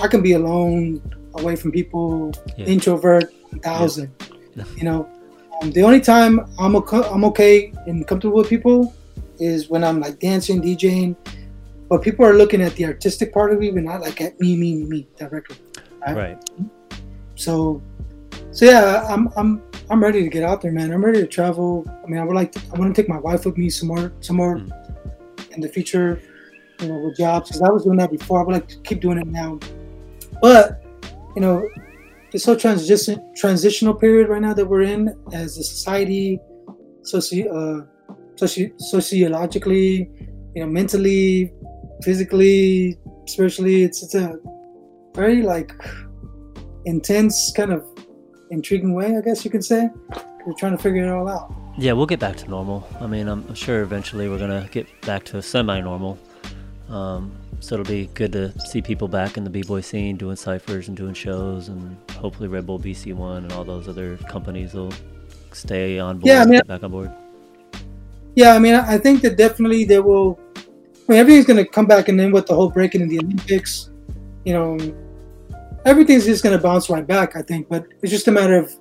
[0.00, 1.00] I can be alone,
[1.34, 2.66] away from people, Yeah.
[2.66, 3.32] introvert,
[3.62, 4.10] thousand.
[4.54, 4.64] Yeah.
[4.76, 5.08] You know,
[5.62, 8.92] um, the only time I'm okay, I'm okay and comfortable with people
[9.38, 11.16] is when I'm like dancing, DJing.
[11.88, 14.56] But people are looking at the artistic part of me, but not like at me,
[14.56, 15.56] me, me, me directly.
[16.06, 16.38] right.
[17.36, 17.80] So,
[18.52, 20.92] so yeah, I'm I'm I'm ready to get out there, man.
[20.92, 21.84] I'm ready to travel.
[22.04, 22.60] I mean, I would like to.
[22.72, 24.70] I want to take my wife with me some more, some more Mm.
[25.54, 26.20] in the future,
[26.80, 28.40] you know, with jobs because I was doing that before.
[28.40, 29.58] I would like to keep doing it now,
[30.40, 30.82] but
[31.34, 31.68] you know,
[32.32, 36.38] this whole transition transitional period right now that we're in as a society,
[37.02, 37.86] soci uh,
[38.36, 40.10] soci sociologically,
[40.54, 41.52] you know, mentally,
[42.02, 44.38] physically, spiritually, it's it's a
[45.14, 45.72] very like
[46.84, 47.84] intense kind of
[48.50, 49.88] intriguing way, I guess you could say.
[50.46, 51.52] We're trying to figure it all out.
[51.78, 52.86] Yeah, we'll get back to normal.
[53.00, 56.18] I mean, I'm sure eventually we're gonna get back to semi-normal.
[56.90, 60.88] Um, so it'll be good to see people back in the b-boy scene, doing ciphers
[60.88, 64.92] and doing shows, and hopefully Red Bull BC One and all those other companies will
[65.52, 66.28] stay on board.
[66.28, 67.12] Yeah, I mean- back on board.
[68.36, 70.38] Yeah, I mean, I think that definitely there will.
[70.56, 70.60] I
[71.12, 73.90] mean, everything's going to come back, and then with the whole breaking in the Olympics,
[74.44, 74.78] you know,
[75.84, 77.34] everything's just going to bounce right back.
[77.34, 78.72] I think, but it's just a matter of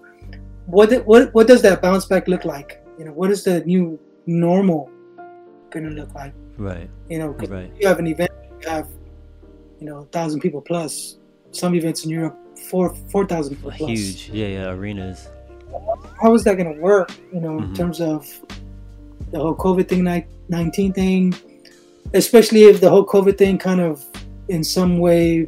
[0.67, 2.81] what what what does that bounce back look like?
[2.99, 4.89] You know, what is the new normal
[5.71, 6.33] going to look like?
[6.59, 7.71] Right, You know, 'cause right.
[7.79, 8.31] you have an event,
[8.61, 8.87] you have
[9.79, 11.15] you know, a thousand people plus.
[11.51, 12.37] Some events in Europe,
[12.69, 13.89] four four thousand people plus.
[13.89, 14.29] Huge.
[14.33, 14.69] Yeah, yeah.
[14.71, 15.29] Arenas.
[16.21, 17.11] how is that going to work?
[17.33, 17.75] You know, in Mhm.
[17.75, 18.27] terms of
[19.31, 20.03] the whole COVID thing,
[20.49, 21.33] nineteen thing,
[22.13, 24.03] especially if the whole COVID thing kind of,
[24.49, 25.47] in some way,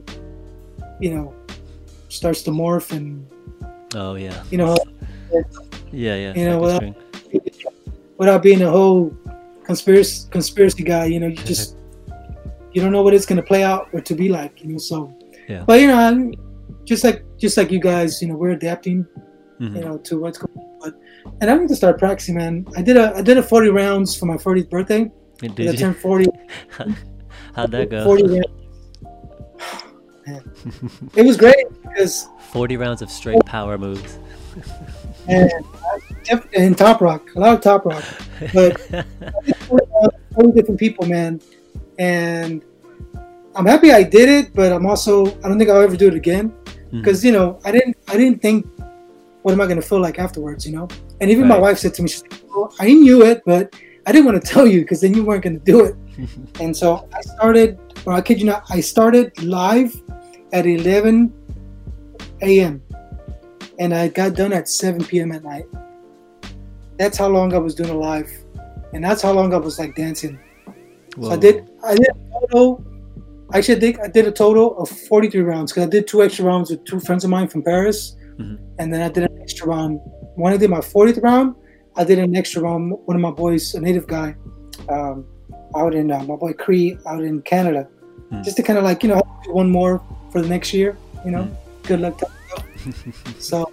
[1.02, 1.34] you know,
[2.08, 3.26] starts to morph and
[3.96, 4.42] Oh yeah.
[4.52, 4.78] you know,
[5.92, 6.34] Yeah, yeah.
[6.38, 6.96] You know, string.
[8.18, 9.12] without being a whole
[9.72, 11.78] conspiracy conspiracy guy, you know, you just
[12.74, 14.78] you don't know what it's going to play out or to be like, you know.
[14.92, 14.98] So,
[15.48, 15.64] Yeah.
[15.68, 16.34] but you know, I'm-
[16.92, 19.06] just like just like you guys, you know, we're adapting
[19.62, 19.76] Mhm.
[19.76, 20.68] you know, to what's going on.
[20.82, 20.94] But
[21.40, 22.66] and I need to start practicing, man.
[22.80, 25.04] I did a I did a forty rounds for my 40th birthday.
[25.44, 25.78] It did I you?
[25.78, 26.26] turned 40.
[27.56, 28.04] How'd that go?
[28.04, 28.46] 40 rounds.
[31.20, 34.18] It was great because 40 rounds of straight power moves.
[35.28, 35.52] and,
[36.56, 38.04] and top rock, a lot of top rock,
[38.54, 38.74] but
[40.36, 41.42] 40 different people, man.
[42.00, 42.64] And
[43.56, 46.14] I'm happy I did it, but I'm also I don't think I'll ever do it
[46.14, 47.00] again mm-hmm.
[47.00, 48.66] because you know I didn't I didn't think
[49.42, 50.88] what am I gonna feel like afterwards, you know.
[51.20, 54.12] And even my wife said to me, she's like, well, I knew it, but I
[54.12, 55.96] didn't want to tell you because then you weren't gonna do it.
[56.60, 59.96] and so I started, or I kid you not, I started live
[60.54, 61.34] at 11
[62.42, 62.82] a.m.
[63.80, 65.32] and I got done at 7 p.m.
[65.32, 65.66] at night.
[66.98, 68.32] That's how long I was doing a live,
[68.94, 70.40] and that's how long I was like dancing.
[71.22, 71.70] So I did.
[71.84, 72.84] I did a total.
[73.54, 76.46] Actually, I think I did a total of 43 rounds because I did two extra
[76.46, 78.58] rounds with two friends of mine from Paris, Mhm.
[78.80, 80.00] and then I did an extra round.
[80.36, 81.56] When I did my 40th round,
[81.98, 82.94] I did an extra round.
[83.06, 84.36] One of my boys, a native guy,
[84.88, 85.26] um,
[85.76, 87.88] out in uh, my boy Cree, out in Canada,
[88.32, 88.44] Mm.
[88.46, 90.96] just to kind of like you know do one more for the next year.
[91.26, 91.88] You know, Mm.
[91.90, 92.18] good luck.
[92.20, 92.28] To
[93.40, 93.70] so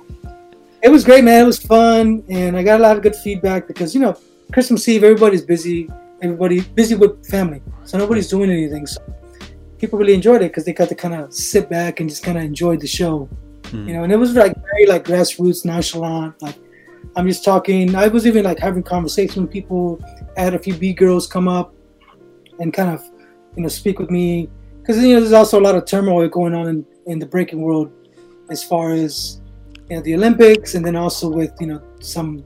[0.82, 1.44] it was great, man.
[1.44, 4.16] It was fun, and I got a lot of good feedback because you know
[4.52, 5.88] Christmas Eve, everybody's busy.
[6.20, 8.86] Everybody busy with family, so nobody's doing anything.
[8.86, 9.00] So
[9.78, 12.36] people really enjoyed it because they got to kind of sit back and just kind
[12.36, 13.28] of enjoy the show,
[13.64, 13.86] Mhm.
[13.86, 14.02] you know.
[14.02, 16.34] And it was like very like grassroots, nonchalant.
[16.42, 16.56] Like
[17.14, 17.94] I'm just talking.
[17.94, 20.00] I was even like having conversation with people.
[20.36, 21.72] I had a few B girls come up
[22.58, 23.00] and kind of
[23.54, 24.48] you know speak with me
[24.80, 27.60] because you know there's also a lot of turmoil going on in, in the breaking
[27.62, 27.92] world
[28.50, 29.40] as far as
[29.88, 32.42] you know the Olympics and then also with you know some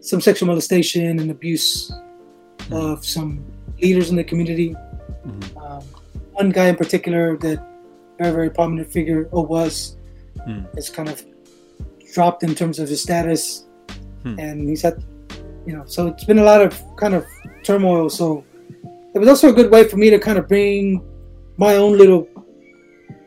[0.00, 1.92] some sexual molestation and abuse
[2.70, 3.44] of some
[3.80, 4.74] leaders in the community.
[5.26, 5.56] Mhm.
[5.56, 5.82] Um,
[6.32, 7.58] one guy in particular that
[8.18, 9.96] very very prominent figure or was
[10.46, 10.66] Mm.
[10.78, 11.22] is kind of
[12.14, 13.66] dropped in terms of his status,
[14.22, 14.38] Hmm.
[14.38, 15.02] and he's had
[15.66, 17.24] you know so it's been a lot of kind of
[17.62, 18.08] turmoil.
[18.08, 18.44] So
[19.14, 21.02] it was also a good way for me to kind of bring
[21.56, 22.26] my own little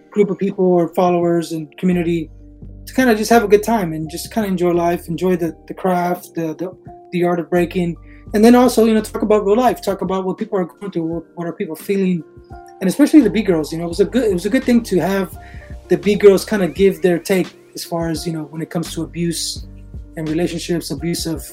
[0.09, 2.29] group of people or followers and community
[2.85, 5.35] to kind of just have a good time and just kind of enjoy life, enjoy
[5.35, 6.75] the, the craft, the, the,
[7.11, 7.95] the art of breaking,
[8.33, 10.91] and then also you know talk about real life, talk about what people are going
[10.91, 12.23] through, what, what are people feeling,
[12.81, 13.71] and especially the B girls.
[13.71, 15.37] You know, it was a good it was a good thing to have
[15.89, 18.69] the B girls kind of give their take as far as you know when it
[18.69, 19.67] comes to abuse
[20.17, 21.43] and relationships, abuse of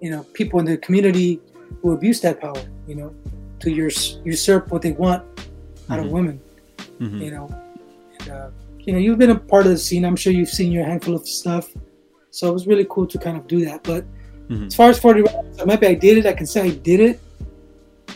[0.00, 1.40] you know people in the community
[1.82, 2.62] who abuse that power.
[2.86, 3.14] You know,
[3.60, 5.22] to usurp what they want
[5.90, 6.06] out mm-hmm.
[6.06, 6.40] of women.
[7.00, 7.22] Mm-hmm.
[7.22, 7.62] You know,
[8.20, 8.50] and, uh,
[8.88, 10.02] you know, you've been a part of the scene.
[10.02, 11.68] I'm sure you've seen your handful of stuff.
[12.30, 13.84] So it was really cool to kind of do that.
[13.84, 14.06] But
[14.48, 14.64] mm-hmm.
[14.64, 16.24] as far as 40 rounds, maybe I did it.
[16.24, 17.20] I can say I did it.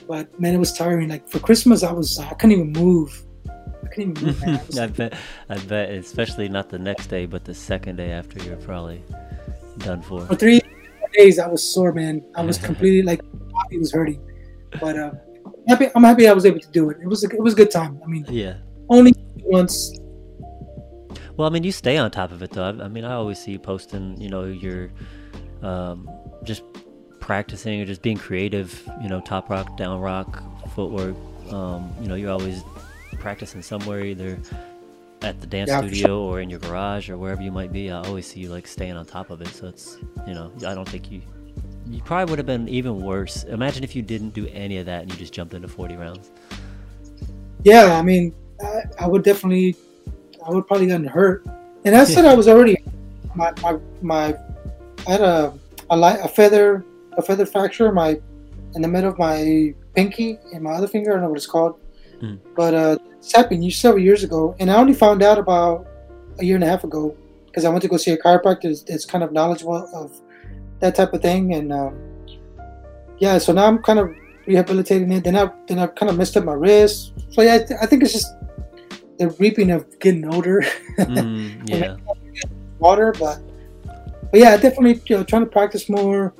[0.08, 1.10] But man, it was tiring.
[1.10, 3.22] Like for Christmas, I was I couldn't even move.
[3.46, 4.42] I couldn't even move.
[4.78, 5.18] I, I bet.
[5.50, 5.90] I bet.
[5.90, 9.02] Especially not the next day, but the second day after, you're probably
[9.76, 10.24] done for.
[10.24, 10.62] For three
[11.12, 12.24] days, I was sore, man.
[12.34, 14.26] I was completely like, my body was hurting.
[14.80, 15.10] But uh,
[15.68, 15.88] happy.
[15.94, 16.96] I'm happy I was able to do it.
[17.02, 18.00] It was a, it was a good time.
[18.02, 18.54] I mean, yeah.
[18.88, 19.98] Only once.
[21.36, 22.64] Well, I mean, you stay on top of it though.
[22.64, 24.20] I, I mean, I always see you posting.
[24.20, 24.90] You know, you're
[25.62, 26.08] um,
[26.44, 26.62] just
[27.20, 28.88] practicing or just being creative.
[29.02, 30.42] You know, top rock, down rock,
[30.74, 31.16] footwork.
[31.50, 32.62] Um, you know, you're always
[33.18, 34.38] practicing somewhere, either
[35.22, 36.32] at the dance yeah, studio sure.
[36.32, 37.90] or in your garage or wherever you might be.
[37.90, 39.48] I always see you like staying on top of it.
[39.48, 41.22] So it's you know, I don't think you
[41.88, 43.44] you probably would have been even worse.
[43.44, 46.30] Imagine if you didn't do any of that and you just jumped into 40 rounds.
[47.64, 49.76] Yeah, I mean, I, I would definitely,
[50.46, 51.46] I would probably gotten hurt.
[51.84, 52.76] And I said I was already,
[53.34, 54.36] my, my, my,
[55.06, 55.52] I had a,
[55.90, 58.20] a, light, a feather, a feather fracture in my,
[58.74, 61.10] in the middle of my pinky and my other finger.
[61.10, 61.80] I don't know what it's called.
[62.20, 62.38] Mm.
[62.54, 64.54] But uh, it's happened several years ago.
[64.60, 65.86] And I only found out about
[66.38, 67.16] a year and a half ago
[67.46, 70.12] because I went to go see a chiropractor that's, that's kind of knowledgeable of
[70.80, 71.54] that type of thing.
[71.54, 71.98] And um,
[73.18, 74.14] yeah, so now I'm kind of
[74.46, 75.24] rehabilitating it.
[75.24, 77.12] Then I then I kind of messed up my wrist.
[77.30, 78.32] So yeah, I, th- I think it's just
[79.22, 80.62] the reaping of getting older.
[80.98, 81.96] Mm, yeah.
[82.78, 83.40] Water, but
[84.30, 86.34] but yeah, definitely you know trying to practice more.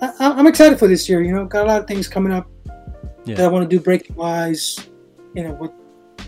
[0.00, 1.22] I, am excited for this year.
[1.22, 2.48] You know, got a lot of things coming up
[3.24, 3.36] yeah.
[3.36, 4.88] that I want to do breaking wise.
[5.34, 5.72] You know, with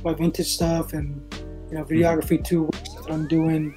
[0.04, 1.22] my vintage stuff and
[1.70, 2.44] you know videography mm.
[2.44, 2.70] too.
[2.84, 3.74] Stuff that I'm doing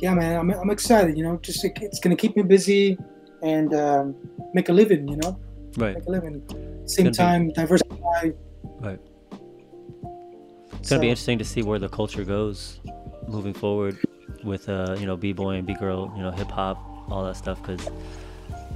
[0.00, 1.16] yeah, man, I'm, I'm excited.
[1.16, 2.96] You know, just it's gonna keep me busy
[3.42, 4.14] and um,
[4.54, 5.08] make a living.
[5.08, 5.40] You know,
[5.76, 5.94] right?
[5.96, 6.82] Make a living.
[6.86, 7.52] Same time, be...
[7.54, 8.30] diversify.
[8.80, 9.00] Right.
[10.78, 12.80] It's gonna be interesting to see where the culture goes
[13.26, 13.98] moving forward
[14.44, 16.78] with uh, you know b-boy and b-girl, you know hip hop,
[17.10, 17.60] all that stuff.
[17.62, 17.88] Because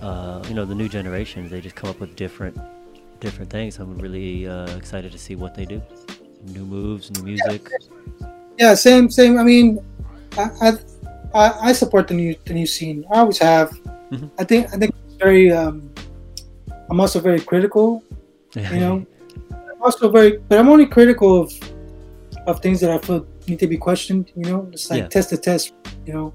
[0.00, 2.58] uh, you know the new generations, they just come up with different
[3.20, 3.78] different things.
[3.78, 5.80] I'm really uh, excited to see what they do.
[6.46, 7.68] New moves, new music.
[8.20, 8.26] Yeah,
[8.58, 9.38] yeah same, same.
[9.38, 9.78] I mean,
[10.36, 10.72] I, I
[11.34, 13.04] I, I support the new the new scene.
[13.12, 13.70] I always have.
[14.10, 14.26] Mm-hmm.
[14.38, 15.50] I think I think it's very.
[15.50, 15.90] Um,
[16.90, 18.04] I'm also very critical.
[18.54, 19.06] You know,
[19.50, 21.52] I'm also very, but I'm only critical of
[22.46, 24.32] of things that I feel need to be questioned.
[24.36, 25.08] You know, it's like yeah.
[25.08, 25.74] test the test.
[26.06, 26.34] You know,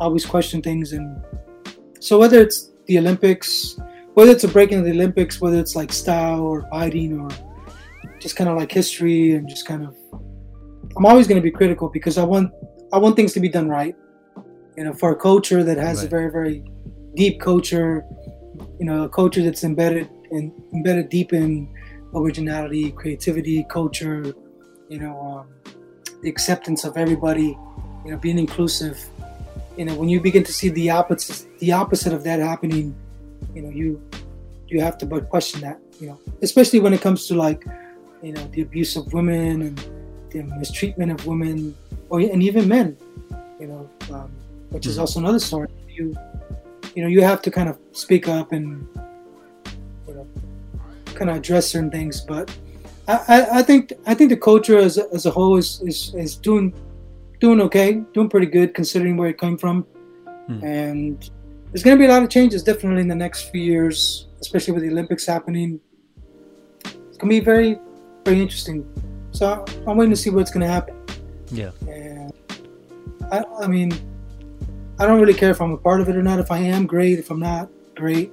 [0.00, 1.22] always question things, and
[2.00, 3.78] so whether it's the Olympics,
[4.14, 7.30] whether it's a break in the Olympics, whether it's like style or fighting or
[8.18, 9.96] just kind of like history and just kind of,
[10.96, 12.52] I'm always going to be critical because I want
[12.92, 13.94] I want things to be done right
[14.80, 16.06] you know, for a culture that has right.
[16.06, 16.64] a very, very
[17.14, 18.02] deep culture,
[18.78, 21.70] you know, a culture that's embedded and embedded deep in
[22.14, 24.32] originality, creativity, culture,
[24.90, 25.46] you know, um,
[26.22, 27.56] the acceptance of everybody,
[28.04, 28.98] you know, being inclusive.
[29.78, 32.94] You know, when you begin to see the opposite, the opposite of that happening,
[33.54, 34.02] you know, you
[34.68, 37.64] you have to but question that, you know, especially when it comes to like,
[38.22, 39.78] you know, the abuse of women and
[40.30, 41.74] the mistreatment of women,
[42.10, 42.96] or and even men,
[43.58, 43.88] you know.
[44.12, 44.30] Um,
[44.70, 45.00] which is mm-hmm.
[45.00, 45.68] also another story.
[45.88, 46.16] You,
[46.94, 48.86] you know, you have to kind of speak up and
[50.06, 50.26] you know,
[51.06, 52.20] kind of address certain things.
[52.20, 52.56] But
[53.08, 56.72] I, I, think I think the culture as, as a whole is, is, is doing
[57.40, 59.84] doing okay, doing pretty good considering where it came from,
[60.48, 60.62] mm.
[60.62, 61.30] and
[61.72, 64.74] there's going to be a lot of changes definitely in the next few years, especially
[64.74, 65.80] with the Olympics happening.
[66.84, 67.78] It's going to be very
[68.24, 68.86] very interesting.
[69.32, 70.96] So I'm waiting to see what's going to happen.
[71.50, 71.70] Yeah.
[71.88, 72.32] And
[73.32, 73.92] I, I mean,
[74.98, 76.38] I don't really care if I'm a part of it or not.
[76.38, 77.18] If I am, great.
[77.18, 78.32] If I'm not, great.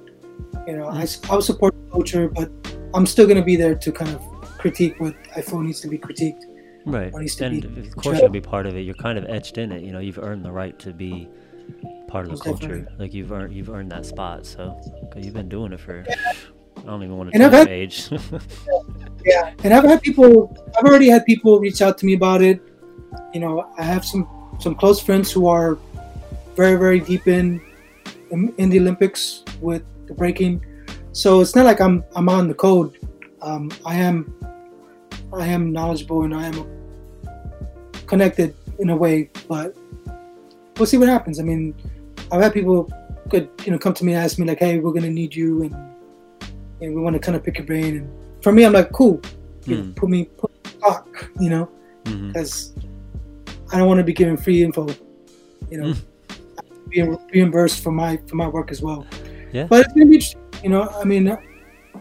[0.66, 1.30] You know, I, mm.
[1.30, 2.50] I'll support the culture, but
[2.94, 4.22] I'm still going to be there to kind of
[4.58, 6.44] critique what iPhone needs to be critiqued.
[6.84, 7.12] Right.
[7.40, 8.80] and of course, you'll be part of it.
[8.80, 9.82] You're kind of etched in it.
[9.82, 11.28] You know, you've earned the right to be
[12.08, 12.88] part of the culture.
[12.98, 14.46] Like you've earned, you've earned that spot.
[14.46, 14.80] So
[15.16, 16.04] you've been doing it for.
[16.08, 18.08] I don't even want to tell your age.
[19.24, 20.56] yeah, and I've had people.
[20.78, 22.60] I've already had people reach out to me about it.
[23.34, 24.28] You know, I have some
[24.58, 25.78] some close friends who are
[26.56, 27.60] very very deep in
[28.30, 30.64] in, in the Olympics with the breaking.
[31.12, 32.96] so it's not like I'm I'm on the code.
[33.42, 34.34] Um, I am
[35.32, 36.66] I am knowledgeable and I am
[38.06, 39.76] connected in a way, but
[40.76, 41.38] we'll see what happens.
[41.38, 41.74] I mean,
[42.32, 42.90] I've had people
[43.30, 45.62] could you know come to me and ask me like, "Hey, we're gonna need you,"
[45.62, 45.74] and
[46.80, 47.96] and we want to kind of pick your brain.
[47.98, 49.20] And for me, I'm like, "Cool,
[49.66, 49.96] you Mm.
[49.96, 51.68] put me put talk," you know,
[52.04, 52.72] because
[53.72, 54.86] I don't want to be giving free info,
[55.70, 55.94] you know,
[56.88, 59.06] being reimbursed for my for my work as well.
[59.52, 59.66] Yeah.
[59.68, 60.88] But it's gonna be interesting, you know.
[60.88, 61.36] I mean,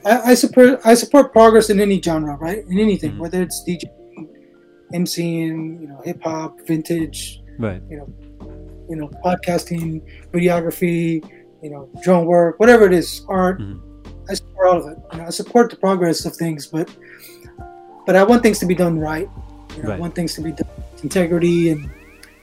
[0.05, 2.63] I, I support I support progress in any genre, right?
[2.67, 3.19] In anything, Mhm.
[3.19, 3.83] whether it's DJ,
[4.93, 7.81] MCing, you know, hip hop, vintage, Right.
[7.89, 8.07] you know,
[8.89, 11.23] you know, podcasting, videography,
[11.61, 13.59] you know, drone work, whatever it is, art.
[13.59, 13.79] Mhm.
[14.29, 14.97] I support all of it.
[15.11, 16.89] You know, I support the progress of things, but
[18.05, 19.27] but I want things to be done right.
[19.75, 19.97] You know, Right.
[19.97, 21.89] I want things to be done with integrity and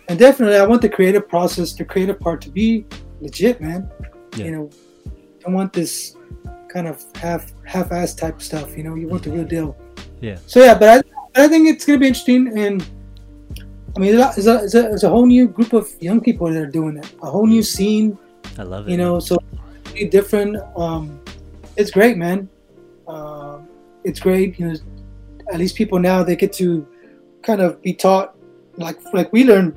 [0.08, 2.84] and definitely I want the creative process, the creative part to be
[3.22, 3.88] legit, man.
[4.36, 4.44] Yeah.
[4.44, 4.70] You know,
[5.46, 6.14] I want this
[6.74, 8.76] kind of half half-ass type stuff.
[8.76, 9.76] You know, you want the real deal.
[10.20, 10.38] Yeah.
[10.46, 10.96] So yeah, but I,
[11.32, 12.84] but I think it's gonna be interesting, and
[13.96, 16.60] I mean, there's a, there's a, there's a whole new group of young people that
[16.60, 18.18] are doing it, a whole new scene.
[18.58, 18.90] I love it.
[18.90, 19.38] You know, so
[20.10, 20.56] different.
[20.76, 21.20] Um,
[21.76, 22.48] it's great, man.
[23.06, 23.60] Uh,
[24.02, 24.58] it's great.
[24.58, 24.74] You know,
[25.52, 26.86] at least people now they get to
[27.42, 28.34] kind of be taught
[28.76, 29.76] like like we learn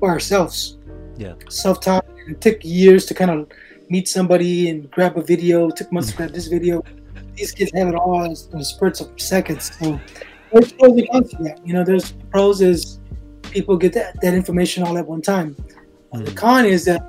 [0.00, 0.78] by ourselves.
[1.16, 1.34] Yeah.
[1.48, 2.04] Self-taught.
[2.26, 3.48] It took years to kind of
[3.94, 5.56] meet somebody and grab a video.
[5.70, 6.74] It took months to grab this video.
[7.38, 9.64] These kids have it all in spurts of seconds.
[9.78, 9.86] So
[10.52, 11.56] there's pros and cons to that.
[11.66, 12.80] You know, there's pros is
[13.56, 15.48] people get that, that information all at one time.
[16.12, 16.42] Uh, The Mhm.
[16.44, 17.02] con is that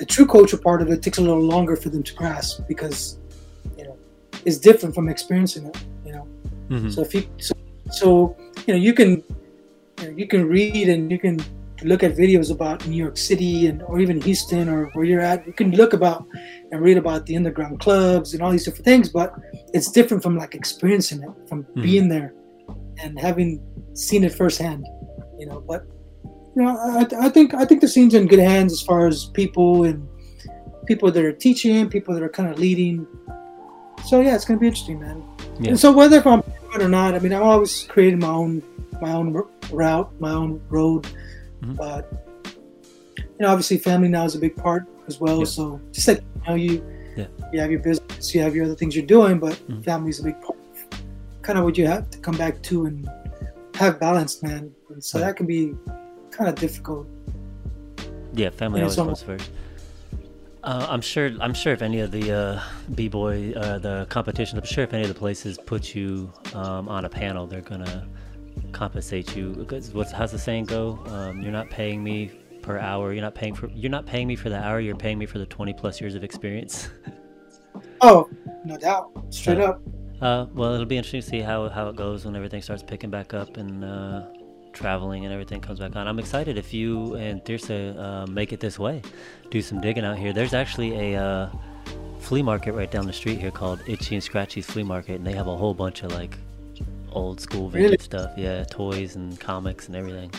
[0.00, 2.98] the true culture part of it takes a little longer for them to grasp because
[3.78, 3.96] you know
[4.46, 5.76] it's different from experiencing it.
[6.06, 6.24] You know,
[6.74, 6.88] Mhm.
[6.94, 7.52] so if you so,
[8.00, 8.06] so
[8.66, 9.10] you know you can
[10.00, 11.34] you, know, you can read and you can
[11.86, 15.46] look at videos about New York City and or even Houston or where you're at.
[15.46, 16.26] You can look about
[16.70, 19.32] and read about the underground clubs and all these different things, but
[19.72, 21.82] it's different from like experiencing it, from Mhm.
[21.82, 22.34] being there
[23.02, 23.60] and having
[23.94, 24.84] seen it firsthand.
[25.38, 25.84] You know, but
[26.56, 29.26] you know, I, I think I think the scene's in good hands as far as
[29.34, 30.06] people and
[30.86, 33.06] people that are teaching, people that are kind of leading.
[34.06, 35.22] So yeah, it's gonna be interesting, man.
[35.60, 35.70] Yeah.
[35.70, 38.62] And so whether if I'm good or not, I mean, I'm always creating my own
[39.02, 39.28] my own
[39.70, 41.06] route, my own road.
[41.66, 41.76] Mhm.
[41.76, 42.10] But
[43.18, 45.38] you know, obviously, family now is a big part as well.
[45.40, 45.44] Yeah.
[45.44, 46.84] So just like you know, you
[47.16, 47.26] Yeah.
[47.52, 49.84] you have your business, you have your other things you're doing, but Mhm.
[49.84, 50.58] family is a big part.
[50.92, 51.02] Of
[51.42, 53.08] kind of what you have to come back to and
[53.74, 54.72] have balance, man.
[54.90, 55.74] And so that can be
[56.30, 57.06] kind of difficult.
[58.34, 59.50] Yeah, family always comes first.
[60.64, 61.30] Uh, I'm sure.
[61.40, 62.60] I'm sure if any of the uh,
[62.96, 67.04] b-boy, uh, the competition, I'm sure if any of the places put you um, on
[67.04, 68.08] a panel, they're gonna
[68.72, 69.50] compensate you.
[69.50, 70.98] Because what's how's the saying go?
[71.06, 72.30] Um, you're not paying me
[72.62, 73.12] per hour.
[73.12, 73.68] You're not paying for.
[73.68, 74.80] You're not paying me for the hour.
[74.80, 76.88] You're paying me for the 20 plus years of experience.
[78.00, 78.28] Oh,
[78.64, 79.70] no doubt, straight Yeah.
[79.70, 79.82] up.
[80.20, 83.10] Uh, well, it'll be interesting to see how, how it goes when everything starts picking
[83.10, 84.22] back up and uh,
[84.72, 86.06] traveling and everything comes back on.
[86.08, 89.02] I'm excited if you and Thirsa uh, make it this way.
[89.50, 90.32] Do some digging out here.
[90.32, 91.50] There's actually a uh,
[92.20, 95.32] flea market right down the street here called Itchy and Scratchy's Flea Market, and they
[95.32, 96.36] have a whole bunch of like
[97.16, 97.98] old school vintage Really?
[98.02, 98.30] stuff.
[98.36, 100.30] Yeah, toys and comics and everything.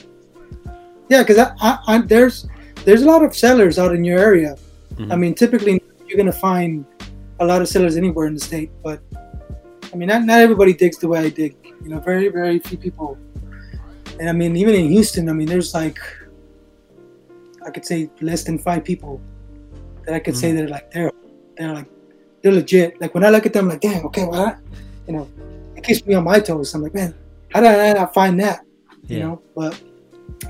[1.09, 2.47] Yeah, because I, I, I, there's
[2.85, 4.55] there's a lot of sellers out in your area.
[4.95, 5.11] Mhm.
[5.11, 6.85] I mean, typically you're gonna find
[7.39, 9.01] a lot of sellers anywhere in the state, but
[9.91, 11.55] I mean, not, not everybody digs the way I dig.
[11.83, 13.17] You know, very very few people.
[14.19, 15.99] And I mean, even in Houston, I mean, there's like
[17.65, 19.19] I could say less than five people
[20.05, 21.11] that I could say that are like they're
[21.57, 21.89] they're like
[22.41, 22.99] they're legit.
[23.01, 24.55] Like when I look at them, I'm like, damn, okay, well, I,
[25.07, 25.27] you know,
[25.87, 26.73] keeps me on my toes.
[26.73, 27.15] I'm like, man,
[27.53, 28.59] how did I not find that?
[29.07, 29.81] You know, but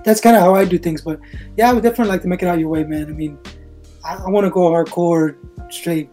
[0.04, 1.02] that's kind of how I do things.
[1.02, 1.20] But
[1.56, 3.06] yeah, I would definitely like to make it out your way, man.
[3.06, 3.38] I mean,
[4.04, 5.38] I, I want to go hardcore,
[5.72, 6.10] straight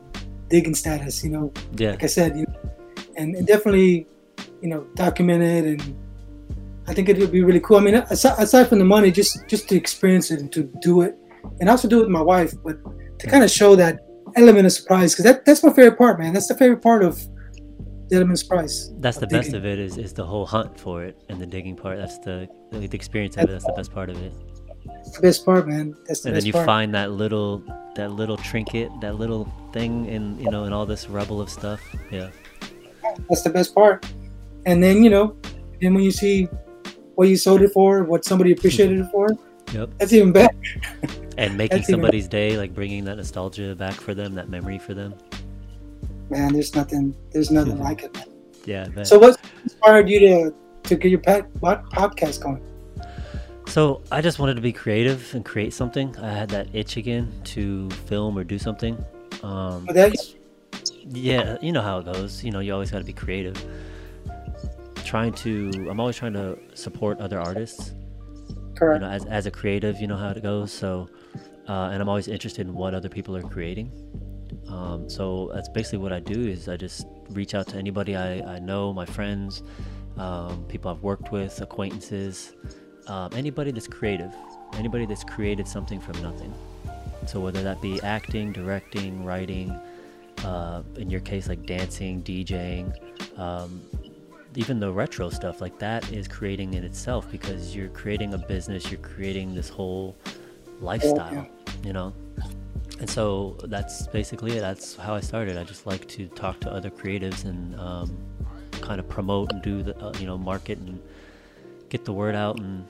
[0.48, 1.24] digging status.
[1.24, 2.70] You know, Yeah, like I said, you know,
[3.16, 4.06] and, and definitely,
[4.60, 5.96] you know, document it, and
[6.86, 7.78] I think it would be really cool.
[7.78, 11.00] I mean, aside, aside from the money, just just to experience it and to do
[11.00, 11.16] it,
[11.60, 12.76] and also do it with my wife, but
[13.20, 14.00] to kind of show that
[14.36, 16.34] element of surprise because that that's my favorite part, man.
[16.34, 17.26] That's the favorite part of
[19.00, 19.54] that's the best digging.
[19.54, 21.98] of it is, is the whole hunt for it and the digging part.
[21.98, 23.48] That's the the experience of it.
[23.48, 24.32] That's the best part of it.
[25.14, 25.94] The best part, man.
[26.06, 26.66] That's the and then you part.
[26.66, 27.62] find that little
[27.94, 31.80] that little trinket that little thing in you know in all this rubble of stuff
[32.10, 32.30] yeah
[33.28, 34.06] That's the best part.
[34.66, 35.36] And then you know,
[35.80, 36.48] then when you see
[37.14, 39.28] what you sold it for, what somebody appreciated it for,
[39.72, 40.54] yep that's even better.
[41.38, 44.94] and making That's somebody's day like bringing that nostalgia back for them that memory for
[44.94, 45.14] them
[46.30, 48.14] Man, there's nothing, there's nothing like it.
[48.14, 48.26] Man.
[48.64, 49.02] yeah.
[49.04, 50.54] So, what inspired you to
[50.84, 52.62] to get your pet, what podcast going?
[53.66, 57.32] so i just wanted to be creative and create something i had that itch again
[57.44, 58.94] to film or do something
[59.42, 60.14] um Well, that
[61.08, 62.44] Yeah, you know how it goes.
[62.44, 63.56] You know, you always got to be creative.
[65.04, 67.92] Trying to, I'm always trying to support other artists.
[68.74, 69.02] Correct.
[69.02, 70.72] You know, as as a creative, you know how it goes.
[70.72, 71.08] So,
[71.68, 73.92] uh, and I'm always interested in what other people are creating.
[74.68, 78.57] Um, so that's basically what I do is I just reach out to anybody I,
[78.57, 79.62] I know, my friends,
[80.16, 82.52] um, people I've worked with, acquaintances,
[83.07, 84.32] um, anybody that's creative,
[84.74, 86.52] anybody that's created something from nothing.
[87.26, 89.78] So whether that be acting, directing, writing,
[90.44, 92.94] uh, in your case like dancing, DJing,
[93.38, 93.80] um,
[94.57, 98.90] even the retro stuff like that is creating in itself because you're creating a business,
[98.90, 100.16] you're creating this whole
[100.80, 101.48] lifestyle,
[101.84, 102.12] you know.
[103.01, 104.61] And so that's basically it.
[104.61, 105.59] That's how I started.
[105.59, 108.16] I just like to talk to other creatives and um,
[108.80, 111.03] kind of promote and do the uh, you know market and
[111.88, 112.86] get the word out and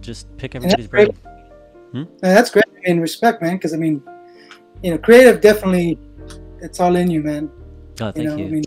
[0.00, 1.10] just pick everybody's brain.
[1.92, 2.04] Hmm?
[2.20, 2.64] That's great.
[2.84, 4.02] In respect, man, because I mean,
[4.82, 5.98] you know, creative definitely,
[6.60, 7.50] it's all in you, man.
[8.00, 8.24] Oh, thank you.
[8.24, 8.46] Know, you.
[8.46, 8.64] I mean,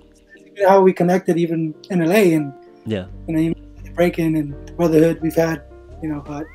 [0.67, 2.53] how we connected even in LA and
[2.85, 3.53] yeah, you know,
[3.93, 5.63] breaking and brotherhood we've had,
[6.01, 6.45] you know, but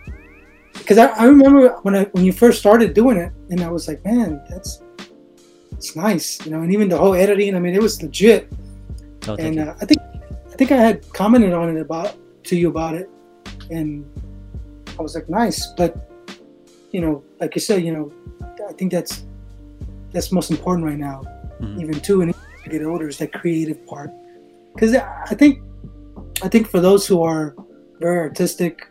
[0.86, 3.88] because I, I remember when I when you first started doing it, and I was
[3.88, 4.82] like, man, that's
[5.72, 7.56] it's nice, you know, and even the whole editing.
[7.56, 8.48] I mean, it was legit.
[9.26, 10.00] Oh, and uh, I think
[10.46, 12.14] I think I had commented on it about
[12.44, 13.10] to you about it,
[13.68, 14.06] and
[14.96, 16.08] I was like, nice, but
[16.92, 18.12] you know, like you said, you know,
[18.68, 19.24] I think that's
[20.12, 21.24] that's most important right now,
[21.60, 21.80] mm-hmm.
[21.80, 22.32] even too, and
[22.64, 24.12] you get older is that creative part,
[24.72, 25.64] because I think
[26.44, 27.56] I think for those who are
[27.98, 28.86] very artistic,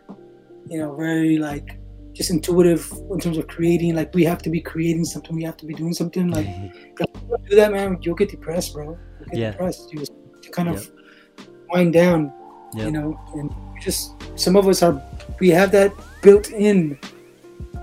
[0.68, 1.78] you know, very like
[2.16, 3.94] just intuitive in terms of creating.
[3.94, 5.36] Like we have to be creating something.
[5.36, 6.28] We have to be doing something.
[6.28, 6.46] Like
[6.96, 8.98] do that, man, you'll get depressed, bro.
[9.18, 9.50] You'll get yeah.
[9.52, 9.92] depressed.
[9.92, 10.12] You just
[10.42, 10.90] to kind of
[11.38, 11.46] yep.
[11.68, 12.32] wind down,
[12.74, 12.86] yep.
[12.86, 13.20] you know.
[13.34, 15.00] And just some of us are
[15.40, 15.92] we have that
[16.22, 16.98] built in.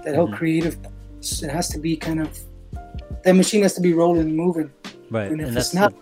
[0.03, 0.35] That whole mm-hmm.
[0.35, 0.77] creative,
[1.21, 2.37] it has to be kind of
[3.23, 4.69] that machine has to be rolling and moving.
[5.09, 5.93] Right, and if and it's not,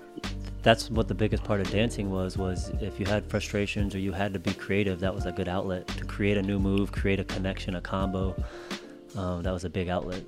[0.64, 4.12] that's what the biggest part of dancing was was if you had frustrations or you
[4.12, 7.20] had to be creative that was a good outlet to create a new move create
[7.20, 8.36] a connection a combo.
[9.16, 10.24] Um, that was a big outlet.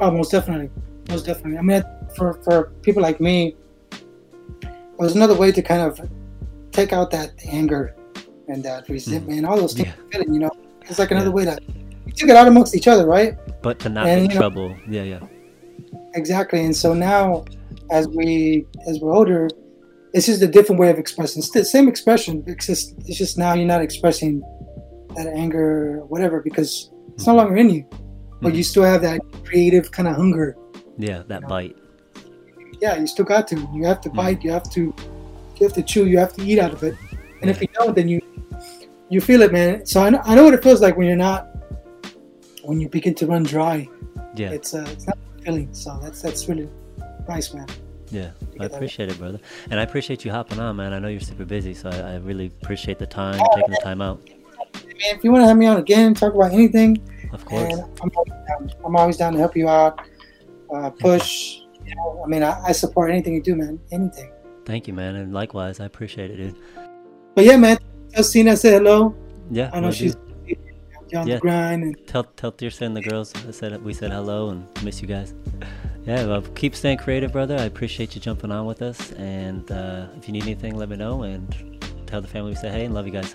[0.00, 0.70] Oh most definitely.
[1.08, 1.58] Most definitely.
[1.58, 1.82] I mean
[2.14, 3.56] for for people like me
[4.62, 6.08] it was another way to kind of
[6.72, 7.94] take out that anger
[8.48, 9.48] and that resentment mm.
[9.48, 10.20] all those things yeah.
[10.26, 10.50] you know?
[10.82, 11.34] It's like another yeah.
[11.34, 11.58] way to
[12.04, 13.36] we took it out amongst each other right?
[13.62, 15.20] But to not and, get trouble know, yeah yeah.
[16.14, 16.64] Exactly.
[16.64, 17.44] And so now
[17.90, 19.48] as we as we're older,
[20.12, 21.40] it's just a different way of expressing.
[21.40, 22.42] It's the same expression.
[22.46, 24.40] It's just it's just now you're not expressing
[25.16, 27.38] that anger or whatever because it's no mm-hmm.
[27.38, 28.56] longer in you, but mm-hmm.
[28.56, 30.56] you still have that creative kind of hunger.
[30.98, 31.48] Yeah, that you know?
[31.48, 31.76] bite.
[32.80, 33.56] Yeah, you still got to.
[33.74, 34.16] You have to mm-hmm.
[34.16, 34.44] bite.
[34.44, 34.94] You have to.
[35.56, 36.06] You have to chew.
[36.06, 36.94] You have to eat out of it.
[37.40, 38.20] And if you don't, then you
[39.08, 39.86] you feel it, man.
[39.86, 41.48] So I know, I know what it feels like when you're not
[42.62, 43.88] when you begin to run dry.
[44.34, 45.72] Yeah, it's uh, it's not feeling.
[45.72, 46.68] So that's that's really
[47.28, 47.66] Nice, man.
[48.10, 49.40] Yeah, I appreciate it, brother.
[49.70, 50.92] And I appreciate you hopping on, man.
[50.92, 53.78] I know you're super busy, so I, I really appreciate the time, oh, taking man.
[53.80, 54.20] the time out.
[54.74, 57.02] Man, if you want to have me on again, talk about anything,
[57.32, 57.74] of course.
[58.00, 60.00] I'm always, down, I'm always down to help you out,
[60.72, 61.58] uh, push.
[61.84, 63.78] You know, I mean, I, I, support anything you do, man.
[63.92, 64.32] Anything.
[64.64, 65.14] Thank you, man.
[65.16, 66.56] And likewise, I appreciate it, dude.
[67.34, 67.78] But yeah, man.
[68.22, 69.14] Cena say hello.
[69.50, 70.16] Yeah, I know she's
[71.14, 71.34] on yeah.
[71.34, 71.82] the grind.
[71.82, 72.06] And...
[72.06, 75.34] Tell tell Tirsa and the girls I said we said hello and miss you guys.
[76.04, 77.56] Yeah, well, keep staying creative, brother.
[77.58, 79.10] I appreciate you jumping on with us.
[79.12, 81.22] And uh, if you need anything, let me know.
[81.22, 83.34] And tell the family we say hey and love you guys.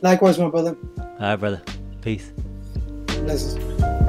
[0.00, 0.76] Likewise, my brother.
[0.98, 1.62] All right, brother.
[2.00, 2.32] Peace.
[3.06, 4.07] Blessings.